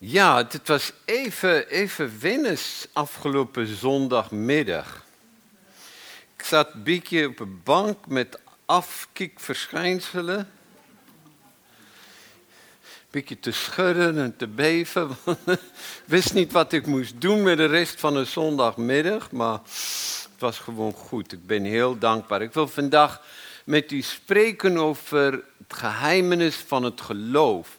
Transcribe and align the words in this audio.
Ja, 0.00 0.36
het 0.36 0.68
was 0.68 0.92
even, 1.04 1.68
even 1.68 2.56
afgelopen 2.92 3.66
zondagmiddag. 3.76 5.04
Ik 6.36 6.44
zat 6.44 6.74
een 6.74 6.82
beetje 6.82 7.28
op 7.28 7.40
een 7.40 7.60
bank 7.64 8.06
met 8.06 8.38
afkikverschijnselen. 8.64 10.38
Een 10.38 10.46
beetje 13.10 13.40
te 13.40 13.50
schudden 13.50 14.18
en 14.18 14.36
te 14.36 14.46
beven. 14.46 15.16
Ik 15.46 15.60
wist 16.04 16.34
niet 16.34 16.52
wat 16.52 16.72
ik 16.72 16.86
moest 16.86 17.20
doen 17.20 17.42
met 17.42 17.56
de 17.56 17.66
rest 17.66 18.00
van 18.00 18.14
de 18.14 18.24
zondagmiddag, 18.24 19.30
maar 19.30 19.60
het 20.32 20.38
was 20.38 20.58
gewoon 20.58 20.92
goed. 20.92 21.32
Ik 21.32 21.46
ben 21.46 21.64
heel 21.64 21.98
dankbaar. 21.98 22.42
Ik 22.42 22.52
wil 22.52 22.68
vandaag 22.68 23.22
met 23.64 23.92
u 23.92 24.02
spreken 24.02 24.76
over 24.76 25.32
het 25.32 25.78
geheimenis 25.78 26.56
van 26.56 26.82
het 26.82 27.00
geloof. 27.00 27.77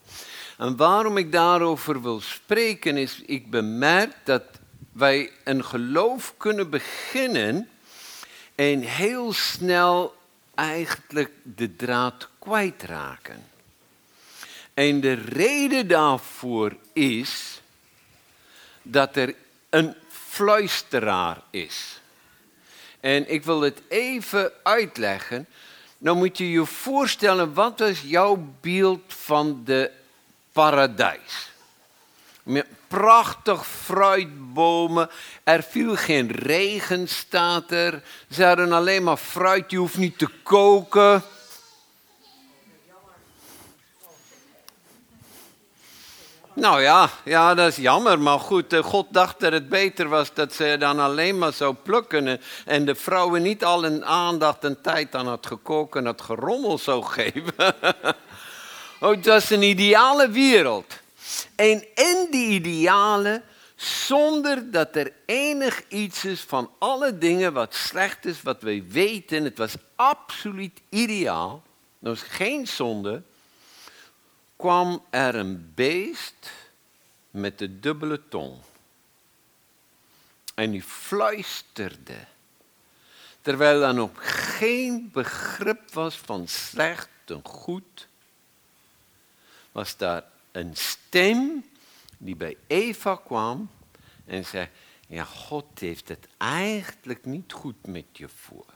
En 0.59 0.75
waarom 0.75 1.17
ik 1.17 1.31
daarover 1.31 2.01
wil 2.01 2.21
spreken 2.21 2.97
is, 2.97 3.21
ik 3.25 3.49
bemerk 3.49 4.15
dat 4.23 4.43
wij 4.91 5.31
een 5.43 5.65
geloof 5.65 6.33
kunnen 6.37 6.69
beginnen 6.69 7.69
en 8.55 8.81
heel 8.81 9.33
snel 9.33 10.15
eigenlijk 10.55 11.31
de 11.43 11.75
draad 11.75 12.29
kwijtraken. 12.39 13.43
En 14.73 15.01
de 15.01 15.13
reden 15.13 15.87
daarvoor 15.87 16.75
is 16.93 17.61
dat 18.81 19.15
er 19.15 19.35
een 19.69 19.95
fluisteraar 20.07 21.41
is. 21.49 22.01
En 22.99 23.31
ik 23.31 23.43
wil 23.43 23.61
het 23.61 23.81
even 23.87 24.51
uitleggen. 24.63 25.47
Nou 25.97 26.17
moet 26.17 26.37
je 26.37 26.51
je 26.51 26.65
voorstellen, 26.65 27.53
wat 27.53 27.79
was 27.79 28.01
jouw 28.01 28.47
beeld 28.61 29.03
van 29.07 29.61
de 29.65 29.97
paradijs. 30.59 31.51
Met 32.43 32.65
prachtig 32.87 33.67
fruitbomen. 33.67 35.09
Er 35.43 35.63
viel 35.63 35.95
geen 35.95 36.31
regen, 36.31 37.07
staat 37.07 37.71
er. 37.71 38.03
Ze 38.31 38.45
hadden 38.45 38.71
alleen 38.71 39.03
maar 39.03 39.17
fruit, 39.17 39.71
je 39.71 39.77
hoeft 39.77 39.97
niet 39.97 40.17
te 40.17 40.29
koken. 40.43 41.23
Nou 46.53 46.81
ja, 46.81 47.09
ja, 47.23 47.53
dat 47.53 47.67
is 47.67 47.75
jammer. 47.75 48.19
Maar 48.19 48.39
goed, 48.39 48.73
eh, 48.73 48.83
God 48.83 49.07
dacht 49.09 49.39
dat 49.39 49.51
het 49.51 49.69
beter 49.69 50.09
was 50.09 50.33
dat 50.33 50.53
ze 50.53 50.75
dan 50.79 50.99
alleen 50.99 51.37
maar 51.37 51.53
zou 51.53 51.73
plukken. 51.73 52.41
En 52.65 52.85
de 52.85 52.95
vrouwen 52.95 53.41
niet 53.41 53.63
al 53.63 53.85
een 53.85 54.05
aandacht 54.05 54.63
en 54.63 54.81
tijd 54.81 55.15
aan 55.15 55.27
het 55.27 55.45
gekoken 55.45 55.99
en 55.99 56.05
het 56.05 56.21
gerommel 56.21 56.77
zou 56.77 57.03
geven. 57.17 57.53
Oh, 59.01 59.09
het 59.09 59.25
was 59.25 59.49
een 59.49 59.61
ideale 59.61 60.29
wereld. 60.29 60.99
En 61.55 61.95
in 61.95 62.27
die 62.31 62.47
ideale, 62.47 63.43
zonder 63.75 64.71
dat 64.71 64.95
er 64.95 65.13
enig 65.25 65.87
iets 65.87 66.25
is 66.25 66.41
van 66.41 66.71
alle 66.77 67.17
dingen 67.17 67.53
wat 67.53 67.75
slecht 67.75 68.25
is, 68.25 68.41
wat 68.41 68.61
wij 68.61 68.83
weten, 68.87 69.43
het 69.43 69.57
was 69.57 69.75
absoluut 69.95 70.81
ideaal, 70.89 71.63
er 72.01 72.09
was 72.09 72.21
geen 72.21 72.67
zonde, 72.67 73.23
kwam 74.55 75.03
er 75.09 75.35
een 75.35 75.71
beest 75.75 76.51
met 77.31 77.57
de 77.57 77.79
dubbele 77.79 78.21
tong. 78.29 78.53
En 80.55 80.71
die 80.71 80.83
fluisterde, 80.83 82.25
terwijl 83.41 83.81
er 83.81 83.93
nog 83.93 84.11
geen 84.57 85.09
begrip 85.13 85.93
was 85.93 86.15
van 86.15 86.47
slecht 86.47 87.09
en 87.25 87.41
goed 87.43 88.07
was 89.79 89.97
daar 89.97 90.23
een 90.51 90.75
stem 90.75 91.65
die 92.17 92.35
bij 92.35 92.57
Eva 92.67 93.15
kwam 93.15 93.69
en 94.25 94.45
zei, 94.45 94.69
ja, 95.07 95.23
God 95.23 95.65
heeft 95.79 96.07
het 96.07 96.27
eigenlijk 96.37 97.25
niet 97.25 97.53
goed 97.53 97.87
met 97.87 98.05
je 98.11 98.29
voor. 98.29 98.73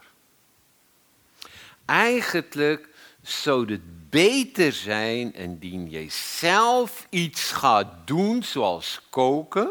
Eigenlijk 1.84 2.88
zou 3.22 3.72
het 3.72 4.10
beter 4.10 4.72
zijn 4.72 5.34
indien 5.34 5.90
jij 5.90 6.10
zelf 6.10 7.06
iets 7.10 7.50
gaat 7.52 8.06
doen, 8.06 8.42
zoals 8.42 9.00
koken. 9.10 9.70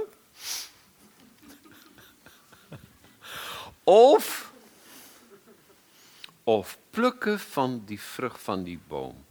Of, 3.83 4.51
of 6.43 6.77
plukken 6.89 7.39
van 7.39 7.83
die 7.85 8.01
vrucht 8.01 8.41
van 8.41 8.63
die 8.63 8.79
boom. 8.87 9.25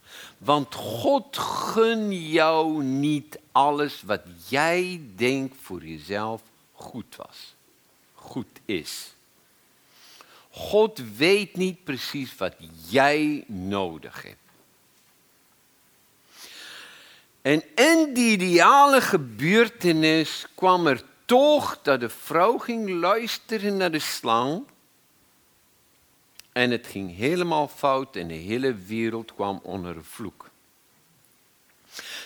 Want 0.45 0.75
God 0.75 1.37
gun 1.37 2.29
jou 2.29 2.83
niet 2.83 3.39
alles 3.53 4.03
wat 4.03 4.21
jij 4.49 5.01
denkt 5.17 5.57
voor 5.61 5.85
jezelf 5.85 6.43
goed 6.73 7.17
was. 7.17 7.55
Goed 8.15 8.61
is. 8.65 9.15
God 10.51 11.01
weet 11.17 11.57
niet 11.57 11.85
precies 11.85 12.37
wat 12.37 12.55
jij 12.89 13.45
nodig 13.47 14.23
hebt. 14.23 14.37
En 17.43 17.63
in 17.75 18.15
die 18.15 18.31
ideale 18.31 19.01
gebeurtenis 19.01 20.47
kwam 20.55 20.87
er 20.87 21.03
toch 21.25 21.79
dat 21.83 22.01
de 22.01 22.09
vrouw 22.09 22.59
ging 22.59 22.91
luisteren 22.91 23.77
naar 23.77 23.91
de 23.91 23.99
slang 23.99 24.65
en 26.53 26.71
het 26.71 26.87
ging 26.87 27.17
helemaal 27.17 27.69
fout 27.69 28.17
en 28.17 28.29
de 28.29 28.35
hele 28.35 28.75
wereld 28.75 29.35
kwam 29.35 29.61
onder 29.63 29.97
een 29.97 30.05
vloek. 30.05 30.51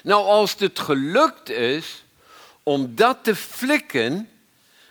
Nou, 0.03 0.25
als 0.25 0.55
het 0.59 0.79
gelukt 0.79 1.49
is 1.49 2.05
om 2.63 2.95
dat 2.95 3.25
te 3.25 3.37
flikken 3.37 4.31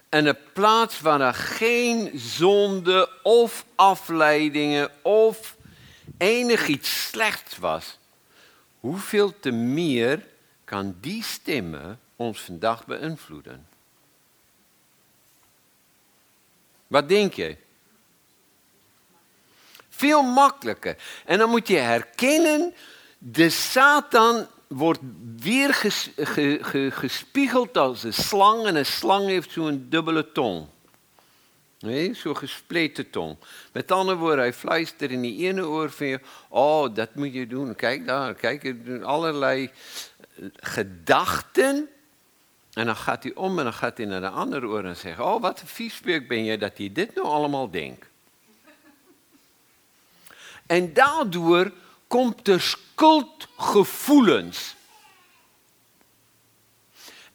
en 0.10 0.26
een 0.26 0.38
plaats 0.54 1.02
waar 1.02 1.22
er 1.22 1.34
geen 1.34 2.12
zonde 2.20 3.10
of 3.24 3.66
afleidingen 3.76 4.90
of 5.02 5.58
enig 6.18 6.68
iets 6.68 7.08
slechts 7.08 7.58
was, 7.58 7.98
hoeveel 8.80 9.40
te 9.40 9.52
meer 9.52 10.28
kan 10.64 10.96
die 11.02 11.24
stemmen 11.24 12.00
ons 12.16 12.42
vandaag 12.42 12.86
beïnvloeden? 12.86 13.68
Wat 16.88 17.10
denk 17.10 17.34
je? 17.34 17.58
Veel 19.96 20.22
makkelijker. 20.22 20.96
En 21.26 21.38
dan 21.38 21.50
moet 21.50 21.68
je 21.68 21.78
herkennen, 21.78 22.74
de 23.18 23.50
Satan 23.50 24.48
wordt 24.68 25.00
weer 25.38 25.74
gespiegeld 26.92 27.78
als 27.78 28.04
een 28.04 28.14
slang. 28.14 28.66
En 28.66 28.76
een 28.76 28.86
slang 28.86 29.28
heeft 29.28 29.52
zo'n 29.52 29.86
dubbele 29.90 30.32
tong. 30.32 30.68
Nee, 31.80 32.14
zo'n 32.14 32.38
gespleten 32.38 33.10
tong. 33.10 33.38
Met 33.72 33.92
andere 33.92 34.18
woorden, 34.18 34.40
hij 34.40 34.54
fluistert 34.54 35.12
in 35.12 35.22
die 35.22 35.48
ene 35.48 35.66
oor 35.66 35.92
van 35.92 36.08
je. 36.08 36.20
Oh, 36.50 36.96
dat 36.96 37.16
moet 37.16 37.34
je 37.34 37.48
doen. 37.48 37.76
Kijk 37.76 38.06
daar, 38.06 38.34
kijk, 38.34 38.76
allerlei 39.04 39.70
eh, 40.36 40.46
gedachten. 40.56 41.90
En 42.74 42.86
dan 42.86 42.96
gaat 42.96 43.24
hij 43.24 43.34
om 43.36 43.58
en 43.58 43.64
dan 43.64 43.74
gaat 43.74 43.98
hij 43.98 44.06
naar 44.06 44.22
de 44.22 44.30
andere 44.30 44.68
oor 44.68 44.86
en 44.86 44.96
zegt: 44.96 45.20
Oh, 45.20 45.42
wat 45.42 45.62
een 45.62 45.68
viespeuk 45.68 46.28
ben 46.28 46.44
je 46.44 46.58
dat 46.58 46.78
hij 46.78 46.92
dit 46.92 47.16
nou 47.16 47.28
allemaal 47.28 47.72
denkt. 47.72 48.06
En 50.66 50.94
daardoor 50.94 51.72
komt 52.08 52.48
er 52.48 52.62
schuldgevoelens. 52.62 54.76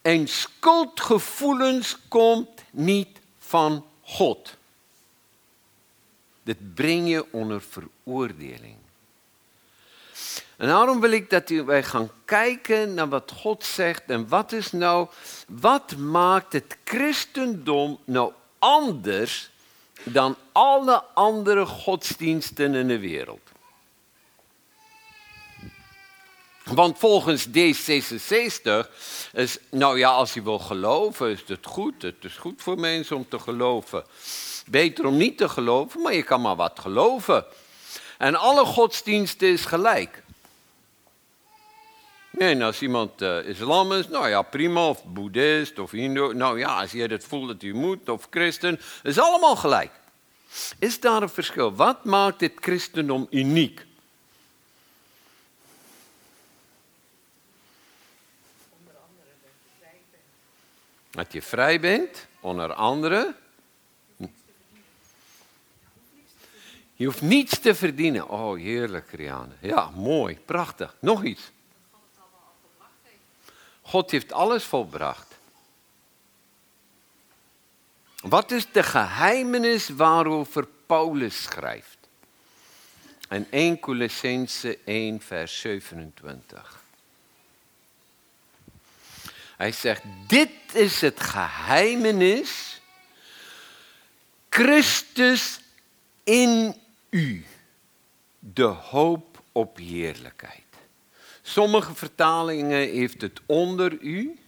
En 0.03 0.29
schuldgevoelens 0.29 1.97
komt 2.09 2.49
niet 2.71 3.19
van 3.39 3.87
God. 4.03 4.57
Dit 6.43 6.75
breng 6.75 7.09
je 7.09 7.33
onder 7.33 7.63
veroordeling. 7.63 8.77
En 10.57 10.69
daarom 10.69 11.01
wil 11.01 11.11
ik 11.11 11.31
dat 11.31 11.49
wij 11.49 11.83
gaan 11.83 12.11
kijken 12.25 12.95
naar 12.95 13.09
wat 13.09 13.33
God 13.37 13.65
zegt 13.65 14.03
en 14.07 14.29
wat 14.29 14.53
is 14.53 14.73
nou, 14.73 15.09
wat 15.49 15.97
maakt 15.97 16.53
het 16.53 16.77
christendom 16.85 17.99
nou 18.05 18.33
anders 18.59 19.51
dan 20.05 20.37
alle 20.53 21.05
andere 21.15 21.67
godsdiensten 21.67 22.75
in 22.75 22.89
de 22.89 22.99
wereld. 22.99 23.41
Want 26.65 26.99
volgens 26.99 27.47
D66 27.49 28.89
is, 29.33 29.59
nou 29.71 29.99
ja, 29.99 30.11
als 30.11 30.35
je 30.35 30.43
wil 30.43 30.59
geloven, 30.59 31.31
is 31.31 31.43
het 31.47 31.67
goed. 31.67 32.03
Het 32.03 32.25
is 32.25 32.37
goed 32.37 32.63
voor 32.63 32.79
mensen 32.79 33.17
om 33.17 33.29
te 33.29 33.39
geloven. 33.39 34.05
Beter 34.67 35.07
om 35.07 35.17
niet 35.17 35.39
te 35.39 35.49
geloven, 35.49 36.01
maar 36.03 36.15
je 36.15 36.23
kan 36.23 36.41
maar 36.41 36.57
wat 36.57 36.79
geloven. 36.81 37.45
En 38.19 38.35
alle 38.35 38.65
godsdiensten 38.65 39.49
is 39.49 39.65
gelijk. 39.65 40.23
Nee, 42.31 42.65
als 42.65 42.83
iemand 42.83 43.23
uh, 43.23 43.47
islam 43.47 43.93
is, 43.93 44.09
nou 44.09 44.29
ja, 44.29 44.43
prima, 44.43 44.89
of 44.89 45.05
boeddhist 45.05 45.79
of 45.79 45.91
hindoe. 45.91 46.35
Nou 46.35 46.59
ja, 46.59 46.81
als 46.81 46.91
je 46.91 47.07
het 47.07 47.25
voelt 47.25 47.49
dat 47.49 47.63
je 47.63 47.75
moet, 47.75 48.09
of 48.09 48.27
christen, 48.31 48.81
is 49.03 49.19
allemaal 49.19 49.57
gelijk. 49.57 49.91
Is 50.79 51.01
daar 51.01 51.23
een 51.23 51.29
verschil? 51.29 51.75
Wat 51.75 52.05
maakt 52.05 52.39
dit 52.39 52.53
christendom 52.61 53.27
uniek? 53.31 53.87
Dat 61.11 61.33
je 61.33 61.43
vrij 61.43 61.81
bent, 61.81 62.27
onder 62.41 62.73
andere. 62.73 63.35
Je 66.95 67.07
hoeft 67.07 67.23
niets 67.23 67.59
te 67.59 67.75
verdienen. 67.75 68.29
Oh, 68.29 68.59
heerlijk, 68.59 69.11
Rianne. 69.13 69.55
Ja, 69.61 69.91
mooi, 69.91 70.39
prachtig. 70.45 70.97
Nog 71.01 71.25
iets. 71.25 71.51
God 73.91 74.11
heeft 74.11 74.33
alles 74.33 74.65
volbracht. 74.65 75.27
Wat 78.21 78.51
is 78.51 78.67
de 78.73 78.83
geheimenis 78.83 79.89
waarover 79.89 80.67
Paulus 80.87 81.43
schrijft? 81.43 81.99
En 83.29 83.47
1 83.51 83.81
Colossense 83.81 84.79
1 84.85 85.21
vers 85.21 85.61
27. 85.61 86.83
Hij 89.57 89.73
zegt, 89.73 90.03
dit 90.27 90.51
is 90.73 91.01
het 91.01 91.21
geheimenis, 91.21 92.81
Christus 94.49 95.61
in 96.25 96.81
u, 97.09 97.47
de 98.39 98.63
hoop 98.63 99.43
op 99.53 99.77
heerlijkheid. 99.77 100.70
Sommige 101.51 101.95
vertalingen 101.95 102.89
heeft 102.89 103.21
het 103.21 103.41
onder 103.47 103.99
u, 104.01 104.39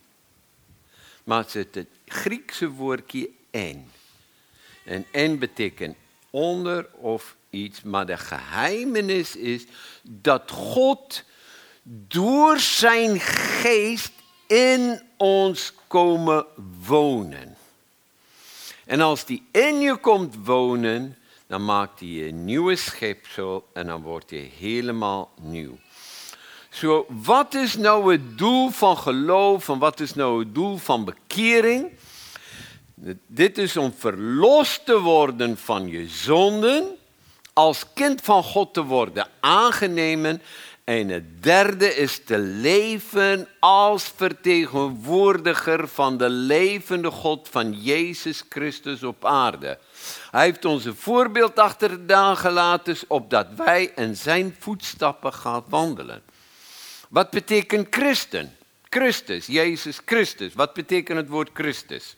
maar 1.24 1.44
het 1.52 1.74
het 1.74 1.86
Griekse 2.06 2.68
woordje 2.68 3.30
en. 3.50 3.90
En 4.84 5.06
en 5.10 5.38
betekent 5.38 5.96
onder 6.30 6.88
of 6.92 7.36
iets, 7.50 7.82
maar 7.82 8.06
de 8.06 8.16
geheimenis 8.16 9.36
is 9.36 9.66
dat 10.02 10.50
God 10.50 11.24
door 11.82 12.58
zijn 12.58 13.20
geest 13.20 14.12
in 14.46 15.02
ons 15.16 15.72
komen 15.86 16.46
wonen. 16.86 17.56
En 18.84 19.00
als 19.00 19.24
die 19.24 19.46
in 19.52 19.80
je 19.80 19.96
komt 19.96 20.34
wonen, 20.44 21.18
dan 21.46 21.64
maakt 21.64 22.00
hij 22.00 22.08
je 22.08 22.32
nieuwe 22.32 22.76
schepsel 22.76 23.68
en 23.72 23.86
dan 23.86 24.02
word 24.02 24.30
je 24.30 24.48
helemaal 24.58 25.30
nieuw. 25.40 25.78
Zo, 26.72 27.06
wat 27.08 27.54
is 27.54 27.76
nou 27.76 28.12
het 28.12 28.38
doel 28.38 28.70
van 28.70 28.98
geloof 28.98 29.68
en 29.68 29.78
wat 29.78 30.00
is 30.00 30.14
nou 30.14 30.38
het 30.38 30.54
doel 30.54 30.76
van 30.76 31.04
bekering? 31.04 31.90
Dit 33.26 33.58
is 33.58 33.76
om 33.76 33.94
verlost 33.98 34.86
te 34.86 34.98
worden 35.00 35.58
van 35.58 35.88
je 35.88 36.08
zonden, 36.08 36.84
als 37.52 37.84
kind 37.94 38.20
van 38.20 38.42
God 38.42 38.74
te 38.74 38.82
worden 38.82 39.28
aangenemen. 39.40 40.42
En 40.84 41.08
het 41.08 41.42
derde 41.42 41.94
is 41.94 42.24
te 42.24 42.38
leven 42.38 43.48
als 43.58 44.12
vertegenwoordiger 44.16 45.88
van 45.88 46.16
de 46.16 46.28
levende 46.28 47.10
God 47.10 47.48
van 47.50 47.82
Jezus 47.82 48.44
Christus 48.48 49.02
op 49.02 49.24
aarde. 49.24 49.78
Hij 50.30 50.44
heeft 50.44 50.64
ons 50.64 50.84
een 50.84 50.96
voorbeeld 50.96 51.58
achtergelaten, 51.58 52.36
gelaten, 52.36 52.96
opdat 53.08 53.46
wij 53.56 53.92
in 53.96 54.16
zijn 54.16 54.56
voetstappen 54.58 55.32
gaan 55.32 55.64
wandelen. 55.68 56.22
Wat 57.12 57.30
betekent 57.30 57.86
christen? 57.90 58.56
Christus, 58.88 59.46
Jezus 59.46 60.00
Christus. 60.04 60.54
Wat 60.54 60.72
betekent 60.74 61.18
het 61.18 61.28
woord 61.28 61.50
Christus? 61.52 62.16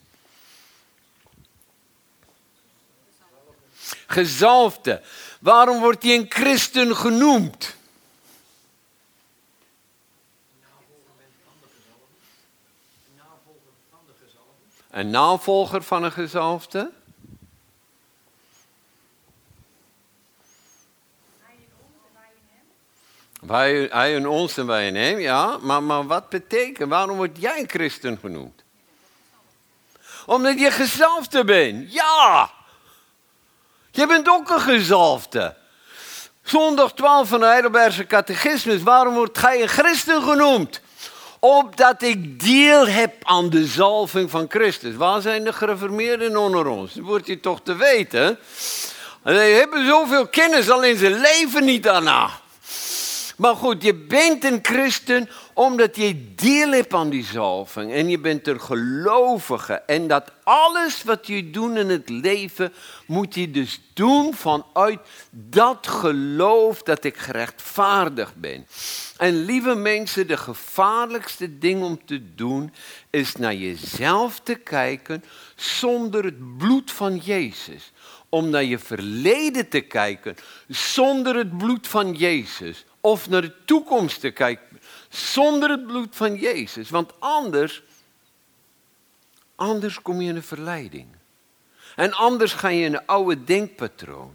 Gezalfde. 4.07 5.03
Waarom 5.41 5.81
wordt 5.81 6.03
hij 6.03 6.15
een 6.15 6.27
christen 6.29 6.97
genoemd? 6.97 7.77
Een 14.91 15.11
navolger 15.11 15.83
van 15.83 16.03
een 16.03 16.13
gezalfde? 16.13 16.93
Wij, 23.47 23.89
hij 23.91 24.15
in 24.15 24.29
ons 24.29 24.57
en 24.57 24.67
wij 24.67 24.87
in 24.87 24.97
hem, 24.97 25.19
ja. 25.19 25.59
Maar, 25.61 25.83
maar 25.83 26.07
wat 26.07 26.29
betekent, 26.29 26.89
waarom 26.91 27.17
word 27.17 27.37
jij 27.39 27.59
een 27.59 27.69
christen 27.69 28.19
genoemd? 28.21 28.63
Omdat 30.27 30.59
je 30.59 30.71
gezalfde 30.71 31.45
bent, 31.45 31.93
ja. 31.93 32.51
Je 33.91 34.07
bent 34.07 34.29
ook 34.29 34.51
een 34.51 34.61
gezalfde. 34.61 35.55
Zondag 36.43 36.93
12 36.93 37.29
van 37.29 37.41
de 37.41 37.47
Heidelbergse 37.47 38.07
catechismus. 38.07 38.83
Waarom 38.83 39.15
wordt 39.15 39.39
gij 39.39 39.63
een 39.63 39.69
christen 39.69 40.23
genoemd? 40.23 40.81
Opdat 41.39 42.03
ik 42.03 42.41
deel 42.41 42.87
heb 42.87 43.15
aan 43.23 43.51
de 43.51 43.67
zalving 43.67 44.31
van 44.31 44.47
Christus. 44.49 44.95
Waar 44.95 45.21
zijn 45.21 45.45
de 45.45 45.53
gereformeerden 45.53 46.37
onder 46.37 46.67
ons? 46.67 46.95
Dat 46.95 47.05
wordt 47.05 47.27
je 47.27 47.41
toch 47.41 47.61
te 47.63 47.77
weten. 47.77 48.39
Ze 49.25 49.33
hebben 49.33 49.87
zoveel 49.87 50.27
kennis, 50.27 50.71
alleen 50.71 50.97
ze 50.97 51.11
leven 51.11 51.65
niet 51.65 51.83
daarna. 51.83 52.31
Maar 53.37 53.57
goed, 53.57 53.83
je 53.83 53.95
bent 53.95 54.45
een 54.45 54.59
christen 54.63 55.29
omdat 55.53 55.97
je 55.97 56.35
deel 56.35 56.71
hebt 56.71 56.95
aan 56.95 57.11
die 57.11 57.25
zalving. 57.25 57.93
En 57.93 58.09
je 58.09 58.19
bent 58.19 58.49
een 58.49 58.61
gelovige. 58.61 59.73
En 59.73 60.09
dat 60.09 60.33
alles 60.43 61.03
wat 61.03 61.27
je 61.27 61.51
doet 61.51 61.77
in 61.77 61.89
het 61.89 62.09
leven, 62.09 62.73
moet 63.07 63.35
je 63.35 63.51
dus 63.51 63.81
doen 63.93 64.35
vanuit 64.35 64.99
dat 65.31 65.87
geloof 65.87 66.83
dat 66.83 67.05
ik 67.05 67.17
gerechtvaardigd 67.17 68.37
ben. 68.37 68.67
En 69.17 69.45
lieve 69.45 69.75
mensen, 69.75 70.27
de 70.27 70.37
gevaarlijkste 70.37 71.59
ding 71.59 71.83
om 71.83 72.05
te 72.05 72.35
doen 72.35 72.73
is 73.11 73.37
naar 73.37 73.55
jezelf 73.55 74.41
te 74.41 74.55
kijken 74.55 75.25
zonder 75.57 76.25
het 76.25 76.59
bloed 76.59 76.93
van 76.93 77.17
Jezus. 77.17 77.93
Om 78.29 78.51
naar 78.51 78.65
je 78.65 78.79
verleden 78.79 79.69
te 79.69 79.81
kijken 79.81 80.37
zonder 80.69 81.37
het 81.37 81.59
bloed 81.59 81.89
van 81.89 82.13
Jezus 82.13 82.85
of 83.05 83.29
naar 83.29 83.41
de 83.41 83.65
toekomst 83.65 84.21
te 84.21 84.31
kijken 84.31 84.81
zonder 85.09 85.71
het 85.71 85.87
bloed 85.87 86.17
van 86.17 86.35
Jezus. 86.35 86.91
Want 86.91 87.13
anders, 87.19 87.83
anders 89.55 90.03
kom 90.03 90.21
je 90.21 90.29
in 90.29 90.37
een 90.37 90.43
verleiding. 90.43 91.07
En 91.97 92.13
anders 92.13 92.53
ga 92.53 92.69
je 92.69 92.85
in 92.85 92.95
een 92.95 93.07
oude 93.07 93.45
denkpatroon. 93.45 94.35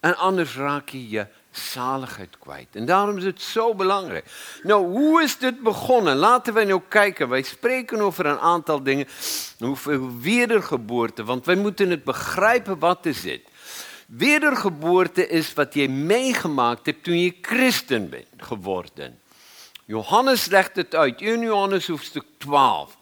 En 0.00 0.16
anders 0.16 0.56
raak 0.56 0.88
je 0.88 1.08
je 1.08 1.26
zaligheid 1.50 2.38
kwijt. 2.38 2.68
En 2.72 2.84
daarom 2.84 3.16
is 3.16 3.24
het 3.24 3.42
zo 3.42 3.74
belangrijk. 3.74 4.26
Nou, 4.62 4.86
hoe 4.86 5.22
is 5.22 5.38
dit 5.38 5.62
begonnen? 5.62 6.16
Laten 6.16 6.54
we 6.54 6.64
nou 6.64 6.80
kijken. 6.88 7.28
Wij 7.28 7.42
spreken 7.42 8.00
over 8.00 8.26
een 8.26 8.38
aantal 8.38 8.82
dingen. 8.82 9.06
Hoeveel 9.58 10.18
wedergeboorte. 10.20 11.24
Want 11.24 11.46
wij 11.46 11.56
moeten 11.56 11.90
het 11.90 12.04
begrijpen 12.04 12.78
wat 12.78 13.06
is 13.06 13.20
dit. 13.20 13.42
Wedergeboorte 14.06 15.28
is 15.28 15.52
wat 15.52 15.74
je 15.74 15.88
meegemaakt 15.88 16.86
hebt 16.86 17.04
toen 17.04 17.18
je 17.18 17.34
christen 17.40 18.08
bent 18.08 18.26
geworden. 18.36 19.20
Johannes 19.84 20.46
legt 20.46 20.76
het 20.76 20.94
uit 20.94 21.20
in 21.20 21.40
Johannes 21.40 21.86
hoofdstuk 21.86 22.24
12. 22.38 22.96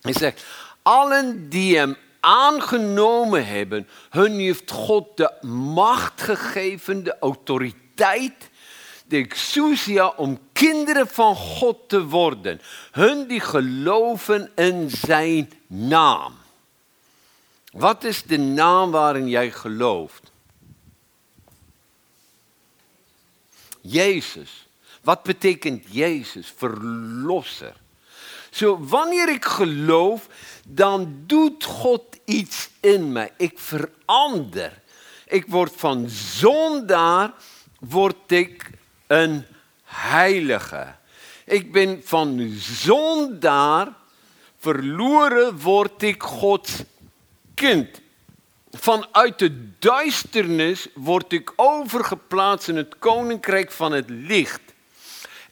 Hij 0.00 0.12
zegt, 0.12 0.44
allen 0.82 1.48
die 1.48 1.76
hem 1.76 1.96
aangenomen 2.20 3.46
hebben, 3.46 3.88
hun 4.10 4.38
heeft 4.38 4.70
God 4.70 5.16
de 5.16 5.32
macht 5.46 6.22
gegeven, 6.22 7.04
de 7.04 7.18
autoriteit, 7.18 8.50
de 9.06 9.16
exousia 9.16 10.08
om 10.08 10.38
kinderen 10.52 11.08
van 11.08 11.36
God 11.36 11.88
te 11.88 12.04
worden. 12.04 12.60
Hun 12.90 13.26
die 13.26 13.40
geloven 13.40 14.50
in 14.54 14.90
zijn 14.90 15.52
naam. 15.66 16.43
Wat 17.74 18.04
is 18.04 18.22
de 18.22 18.38
naam 18.38 18.90
waarin 18.90 19.28
jij 19.28 19.50
gelooft? 19.50 20.32
Jezus. 23.80 24.66
Wat 25.02 25.22
betekent 25.22 25.84
Jezus? 25.90 26.52
Verlosser. 26.56 27.76
Zo, 28.50 28.78
wanneer 28.86 29.28
ik 29.28 29.44
geloof, 29.44 30.28
dan 30.66 31.22
doet 31.26 31.64
God 31.64 32.02
iets 32.24 32.70
in 32.80 33.12
mij. 33.12 33.32
Ik 33.36 33.58
verander. 33.58 34.82
Ik 35.26 35.44
word 35.46 35.72
van 35.76 36.08
zondaar, 36.08 37.32
word 37.80 38.32
ik 38.32 38.70
een 39.06 39.44
heilige. 39.84 40.94
Ik 41.44 41.72
ben 41.72 42.00
van 42.04 42.54
zondaar, 42.58 43.92
verloren 44.58 45.60
word 45.60 46.02
ik 46.02 46.22
Gods 46.22 46.82
kind. 47.54 48.00
Vanuit 48.70 49.38
de 49.38 49.78
duisternis 49.78 50.88
word 50.94 51.32
ik 51.32 51.52
overgeplaatst 51.56 52.68
in 52.68 52.76
het 52.76 52.98
koninkrijk 52.98 53.70
van 53.70 53.92
het 53.92 54.10
licht. 54.10 54.60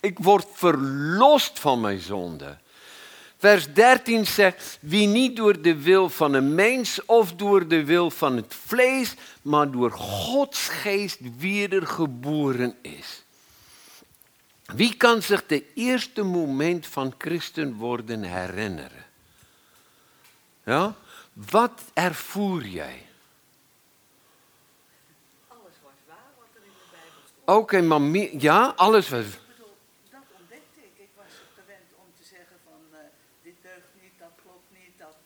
Ik 0.01 0.19
word 0.19 0.47
verlost 0.53 1.59
van 1.59 1.81
mijn 1.81 2.01
zonde. 2.01 2.59
Vers 3.39 3.73
13 3.73 4.27
zegt, 4.27 4.79
wie 4.81 5.07
niet 5.07 5.37
door 5.37 5.63
de 5.63 5.77
wil 5.77 6.09
van 6.09 6.33
een 6.33 6.55
mens 6.55 7.05
of 7.05 7.35
door 7.35 7.69
de 7.69 7.85
wil 7.85 8.11
van 8.11 8.37
het 8.37 8.55
vlees, 8.55 9.15
maar 9.43 9.71
door 9.71 9.91
Gods 9.91 10.69
geest 10.69 11.19
wedergeboren 11.39 12.77
is. 12.83 13.23
Wie 14.65 14.97
kan 14.97 15.23
zich 15.23 15.47
de 15.47 15.65
eerste 15.75 16.23
moment 16.23 16.87
van 16.87 17.15
christen 17.19 17.75
worden 17.75 18.23
herinneren? 18.23 19.05
Ja? 20.65 20.95
Wat 21.33 21.83
ervoer 21.93 22.65
jij? 22.67 23.07
Alles 25.49 25.77
was 25.83 25.93
waar 26.07 26.31
wat 26.39 26.47
er 26.55 26.63
in 26.65 26.73
de 26.79 26.91
Bijbel 26.91 27.21
stond. 27.27 27.59
Oké, 27.59 27.81
maar 27.81 28.01
meer, 28.01 28.31
ja, 28.39 28.73
alles 28.77 29.09
was. 29.09 29.25
Ik 29.25 29.39
bedoel, 29.49 29.77
dat 30.11 30.21
ontdekte 30.41 30.81
ik. 30.81 30.93
Ik 30.97 31.11
was 31.17 31.33
gewend 31.55 31.89
om 31.97 32.07
te 32.21 32.25
zeggen 32.25 32.57
van 32.65 32.99
eh, 32.99 32.99
dit 33.43 33.55
deugt 33.63 33.93
niet, 34.03 34.13
dat 34.19 34.33
klopt 34.43 34.71
niet, 34.71 34.99
dat 34.99 35.17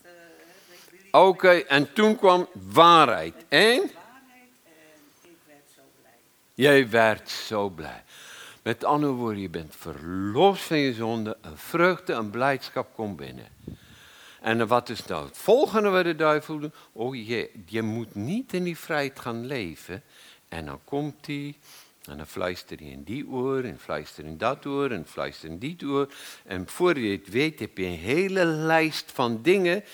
niet. 0.93 1.13
Oké, 1.13 1.51
en 1.51 1.93
toen 1.93 2.17
kwam 2.17 2.49
waarheid. 2.53 3.35
En? 3.49 3.77
Waarheid 3.77 4.51
en 4.65 5.31
ik 5.31 5.39
werd 5.47 5.67
zo 5.75 5.83
blij. 6.01 6.19
Jij 6.55 6.91
werd 6.91 7.31
zo 7.31 7.69
blij. 7.69 8.05
Met 8.63 8.85
andere 8.85 9.13
woorden, 9.13 9.41
je 9.41 9.49
bent 9.49 9.75
verlost 9.77 10.63
van 10.63 10.79
je 10.79 10.95
zonde. 10.95 11.37
Een 11.41 11.59
vreugde, 11.59 12.13
een 12.13 12.31
blijdschap 12.31 12.95
komt 12.95 13.17
binnen. 13.17 13.49
En 14.47 14.67
wat 14.67 14.89
is 14.89 15.05
nou 15.07 15.27
het 15.27 15.39
volgende 15.39 15.89
wat 15.89 16.05
de 16.05 16.15
duivel 16.15 16.59
doet? 16.59 16.75
Oh, 16.93 17.27
je, 17.27 17.51
je 17.67 17.83
moet 17.83 18.15
niet 18.15 18.53
in 18.53 18.65
die 18.65 18.79
vrijheid 18.79 19.21
gaan 19.21 19.47
leven. 19.47 20.03
En 20.49 20.67
dan 20.67 20.81
komt 20.85 21.27
hij, 21.27 21.55
en 22.05 22.17
dan 22.17 22.27
fluistert 22.27 22.81
hij 22.81 22.89
in 22.89 23.03
die 23.03 23.29
oor, 23.29 23.65
en 23.65 23.79
fluistert 23.79 24.27
in 24.27 24.39
dat 24.39 24.67
oor, 24.67 24.91
en 24.91 25.07
fluistert 25.07 25.53
in 25.53 25.59
die 25.59 25.77
oor. 25.85 26.13
En 26.45 26.69
voor 26.69 26.99
je 26.99 27.17
het 27.17 27.29
weet, 27.29 27.59
heb 27.59 27.79
je 27.79 27.85
een 27.85 27.99
hele 27.99 28.45
lijst 28.45 29.13
van 29.13 29.43
dingen. 29.43 29.85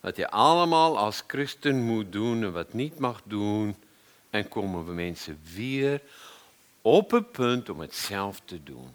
Wat 0.00 0.16
je 0.16 0.30
allemaal 0.30 0.98
als 0.98 1.22
christen 1.26 1.82
moet 1.82 2.12
doen 2.12 2.42
en 2.42 2.52
wat 2.52 2.72
niet 2.72 2.98
mag 2.98 3.22
doen. 3.24 3.76
En 4.30 4.48
komen 4.48 4.86
we 4.86 4.92
mensen 4.92 5.40
weer 5.54 6.00
op 6.82 7.10
het 7.10 7.32
punt 7.32 7.68
om 7.68 7.80
het 7.80 7.94
zelf 7.94 8.40
te 8.44 8.62
doen. 8.62 8.90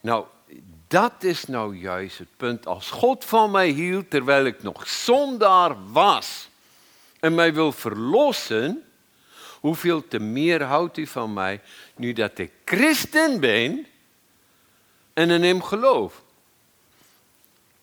Nou, 0.00 0.26
dat 0.88 1.22
is 1.22 1.46
nou 1.46 1.76
juist 1.76 2.18
het 2.18 2.36
punt. 2.36 2.66
Als 2.66 2.90
God 2.90 3.24
van 3.24 3.50
mij 3.50 3.68
hield 3.68 4.10
terwijl 4.10 4.44
ik 4.44 4.62
nog 4.62 4.88
zondaar 4.88 5.92
was 5.92 6.48
en 7.20 7.34
mij 7.34 7.54
wil 7.54 7.72
verlossen, 7.72 8.84
hoeveel 9.60 10.08
te 10.08 10.18
meer 10.18 10.62
houdt 10.62 10.96
hij 10.96 11.06
van 11.06 11.32
mij 11.32 11.60
nu 11.96 12.12
dat 12.12 12.38
ik 12.38 12.52
christen 12.64 13.40
ben 13.40 13.86
en 15.12 15.30
in 15.30 15.42
hem 15.42 15.62
geloof. 15.62 16.22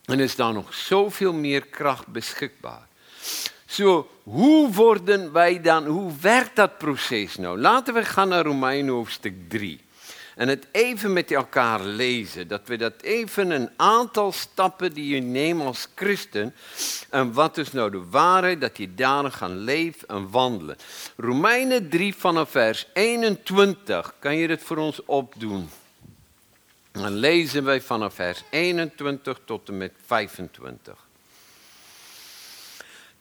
En 0.06 0.20
is 0.20 0.36
daar 0.36 0.54
nog 0.54 0.74
zoveel 0.74 1.34
meer 1.34 1.62
kracht 1.62 2.08
beschikbaar. 2.08 2.88
Zo, 3.66 4.10
hoe 4.24 4.72
worden 4.72 5.32
wij 5.32 5.62
dan, 5.62 5.86
hoe 5.86 6.12
werkt 6.22 6.56
dat 6.56 6.78
proces 6.78 7.36
nou? 7.36 7.60
Laten 7.60 7.94
we 7.94 8.06
gaan 8.06 8.30
naar 8.30 8.46
Romeinen 8.46 8.94
hoofdstuk 8.94 9.50
3. 9.50 9.83
En 10.36 10.48
het 10.48 10.68
even 10.72 11.14
met 11.14 11.32
elkaar 11.32 11.82
lezen. 11.82 12.48
Dat 12.48 12.62
we 12.66 12.78
dat 12.78 13.02
even 13.02 13.52
een 13.52 13.70
aantal 13.76 14.32
stappen 14.32 14.94
die 14.94 15.16
je 15.16 15.22
neemt 15.22 15.62
als 15.62 15.88
christen. 15.96 16.56
En 17.10 17.34
wat 17.34 17.58
is 17.58 17.72
nou 17.72 17.92
de 17.92 18.04
waarheid? 18.10 18.62
Dat 18.62 18.78
je 18.78 18.94
daarin 18.94 19.32
gaan 19.32 19.58
leven 19.58 20.08
en 20.08 20.30
wandelen. 20.30 20.78
Romeinen 21.18 21.90
3 21.90 22.16
vanaf 22.16 22.50
vers 22.50 22.88
21. 22.94 24.14
Kan 24.20 24.36
je 24.36 24.48
dit 24.48 24.64
voor 24.64 24.78
ons 24.78 25.06
opdoen? 25.06 25.70
Dan 26.92 27.14
lezen 27.14 27.64
wij 27.64 27.82
vanaf 27.82 28.14
vers 28.14 28.44
21 28.50 29.40
tot 29.46 29.68
en 29.68 29.78
met 29.78 29.92
25. 30.06 30.96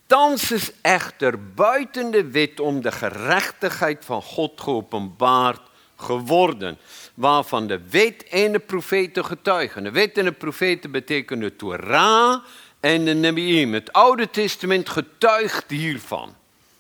Thans 0.07 0.51
is 0.51 0.71
echter 0.81 1.53
buiten 1.55 2.11
de 2.11 2.31
wet 2.31 2.61
om 2.61 2.83
de 2.83 2.93
gerechtigheid 2.93 4.05
van 4.05 4.23
God 4.23 4.61
geopenbaard 4.61 5.61
geworden, 5.97 6.79
waarvan 7.15 7.67
de 7.67 7.81
wet 7.91 8.25
en 8.25 8.53
de 8.53 8.59
profeten 8.59 9.25
getuigen. 9.25 9.85
De 9.85 9.91
wet 9.91 10.19
en 10.19 10.25
de 10.25 10.33
profeten 10.33 10.91
betekenen 10.91 11.49
de 11.49 11.57
Torah 11.57 12.45
en 12.81 13.05
de 13.05 13.15
Nebi'im. 13.15 13.75
Het 13.75 13.93
Oude 13.93 14.31
Testament 14.31 14.89
getuigt 14.89 15.71
hiervan. 15.71 16.35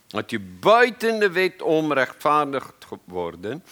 Dat 0.06 0.30
je 0.30 0.40
buiten 0.40 1.20
de 1.20 1.30
wet 1.30 1.62
om 1.62 1.92
rechtvaardigd 1.92 2.74
geworden 2.88 3.62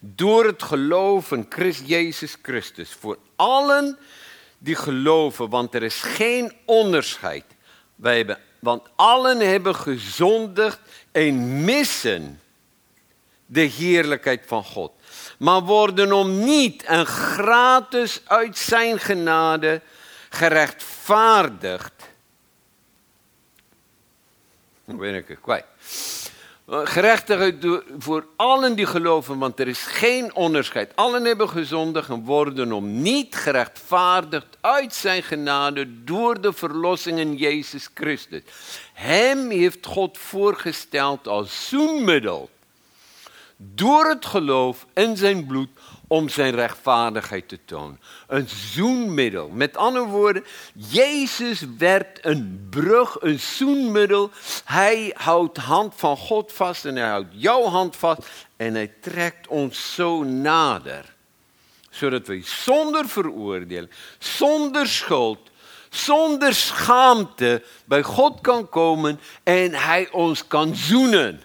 door 0.00 0.44
het 0.44 0.62
geloof 0.62 1.32
in 1.32 1.46
Christ 1.48 1.82
Jezus 1.86 2.36
Christus. 2.42 2.90
Voor 2.92 3.18
allen 3.36 3.98
die 4.58 4.74
geloven, 4.74 5.48
want 5.48 5.74
er 5.74 5.82
is 5.82 6.02
geen 6.02 6.52
onderscheid. 6.64 7.44
Wij 7.94 8.16
hebben, 8.16 8.38
want 8.58 8.88
allen 8.96 9.38
hebben 9.38 9.74
gezondigd 9.74 10.80
en 11.12 11.64
missen 11.64 12.40
de 13.52 13.60
heerlijkheid 13.60 14.42
van 14.46 14.64
God. 14.64 14.92
Maar 15.38 15.62
worden 15.62 16.12
om 16.12 16.44
niet 16.44 16.82
en 16.82 17.06
gratis 17.06 18.20
uit 18.24 18.58
zijn 18.58 18.98
genade 18.98 19.80
gerechtvaardigd. 20.28 21.92
Hoe 24.84 24.94
ben 24.94 25.14
ik 25.14 25.28
het 25.28 25.40
kwijt? 25.40 25.64
Gerechtigheid 26.66 27.82
voor 27.98 28.26
allen 28.36 28.76
die 28.76 28.86
geloven, 28.86 29.38
want 29.38 29.60
er 29.60 29.68
is 29.68 29.82
geen 29.82 30.34
onderscheid. 30.34 30.96
Allen 30.96 31.24
hebben 31.24 31.48
gezondigd 31.48 32.08
en 32.08 32.24
worden 32.24 32.72
om 32.72 33.02
niet 33.02 33.34
gerechtvaardigd 33.34 34.56
uit 34.60 34.94
zijn 34.94 35.22
genade 35.22 36.04
door 36.04 36.40
de 36.40 36.52
verlossing 36.52 37.18
in 37.18 37.36
Jezus 37.36 37.88
Christus. 37.94 38.42
Hem 38.92 39.50
heeft 39.50 39.86
God 39.86 40.18
voorgesteld 40.18 41.28
als 41.28 41.68
zoenmiddel 41.68 42.50
door 43.62 44.08
het 44.08 44.26
geloof 44.26 44.86
in 44.94 45.16
zijn 45.16 45.46
bloed 45.46 45.68
om 46.06 46.28
zijn 46.28 46.54
rechtvaardigheid 46.54 47.48
te 47.48 47.58
tonen. 47.64 48.00
Een 48.26 48.48
zoenmiddel. 48.48 49.48
Met 49.48 49.76
andere 49.76 50.04
woorden, 50.06 50.44
Jezus 50.74 51.64
werd 51.78 52.24
een 52.24 52.66
brug, 52.70 53.16
een 53.20 53.40
zoenmiddel. 53.40 54.30
Hij 54.64 55.14
houdt 55.16 55.56
hand 55.56 55.94
van 55.96 56.16
God 56.16 56.52
vast 56.52 56.84
en 56.84 56.96
hij 56.96 57.08
houdt 57.08 57.28
jouw 57.30 57.62
hand 57.62 57.96
vast 57.96 58.28
en 58.56 58.74
hij 58.74 58.92
trekt 59.00 59.48
ons 59.48 59.94
zo 59.94 60.22
nader. 60.22 61.14
Zodat 61.90 62.26
we 62.26 62.42
zonder 62.44 63.08
veroordeling, 63.08 63.90
zonder 64.18 64.88
schuld, 64.88 65.50
zonder 65.90 66.54
schaamte 66.54 67.62
bij 67.84 68.02
God 68.02 68.40
kan 68.40 68.68
komen 68.68 69.20
en 69.42 69.74
hij 69.74 70.10
ons 70.10 70.46
kan 70.46 70.74
zoenen. 70.76 71.42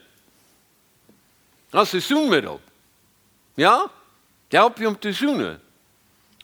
Dat 1.75 1.85
is 1.85 1.91
een 1.91 2.01
zoenmiddel. 2.01 2.61
Ja? 3.53 3.91
Help 4.47 4.77
je 4.77 4.87
om 4.87 4.99
te 4.99 5.13
zoenen. 5.13 5.61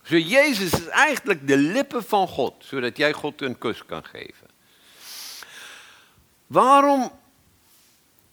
Zo 0.04 0.18
Jezus 0.18 0.74
is 0.74 0.88
eigenlijk 0.88 1.48
de 1.48 1.58
lippen 1.58 2.04
van 2.04 2.28
God, 2.28 2.54
zodat 2.60 2.98
jij 2.98 3.14
God 3.14 3.42
een 3.42 3.58
kus 3.58 3.86
kan 3.86 4.06
geven. 4.06 4.48
Waarom 6.48 7.12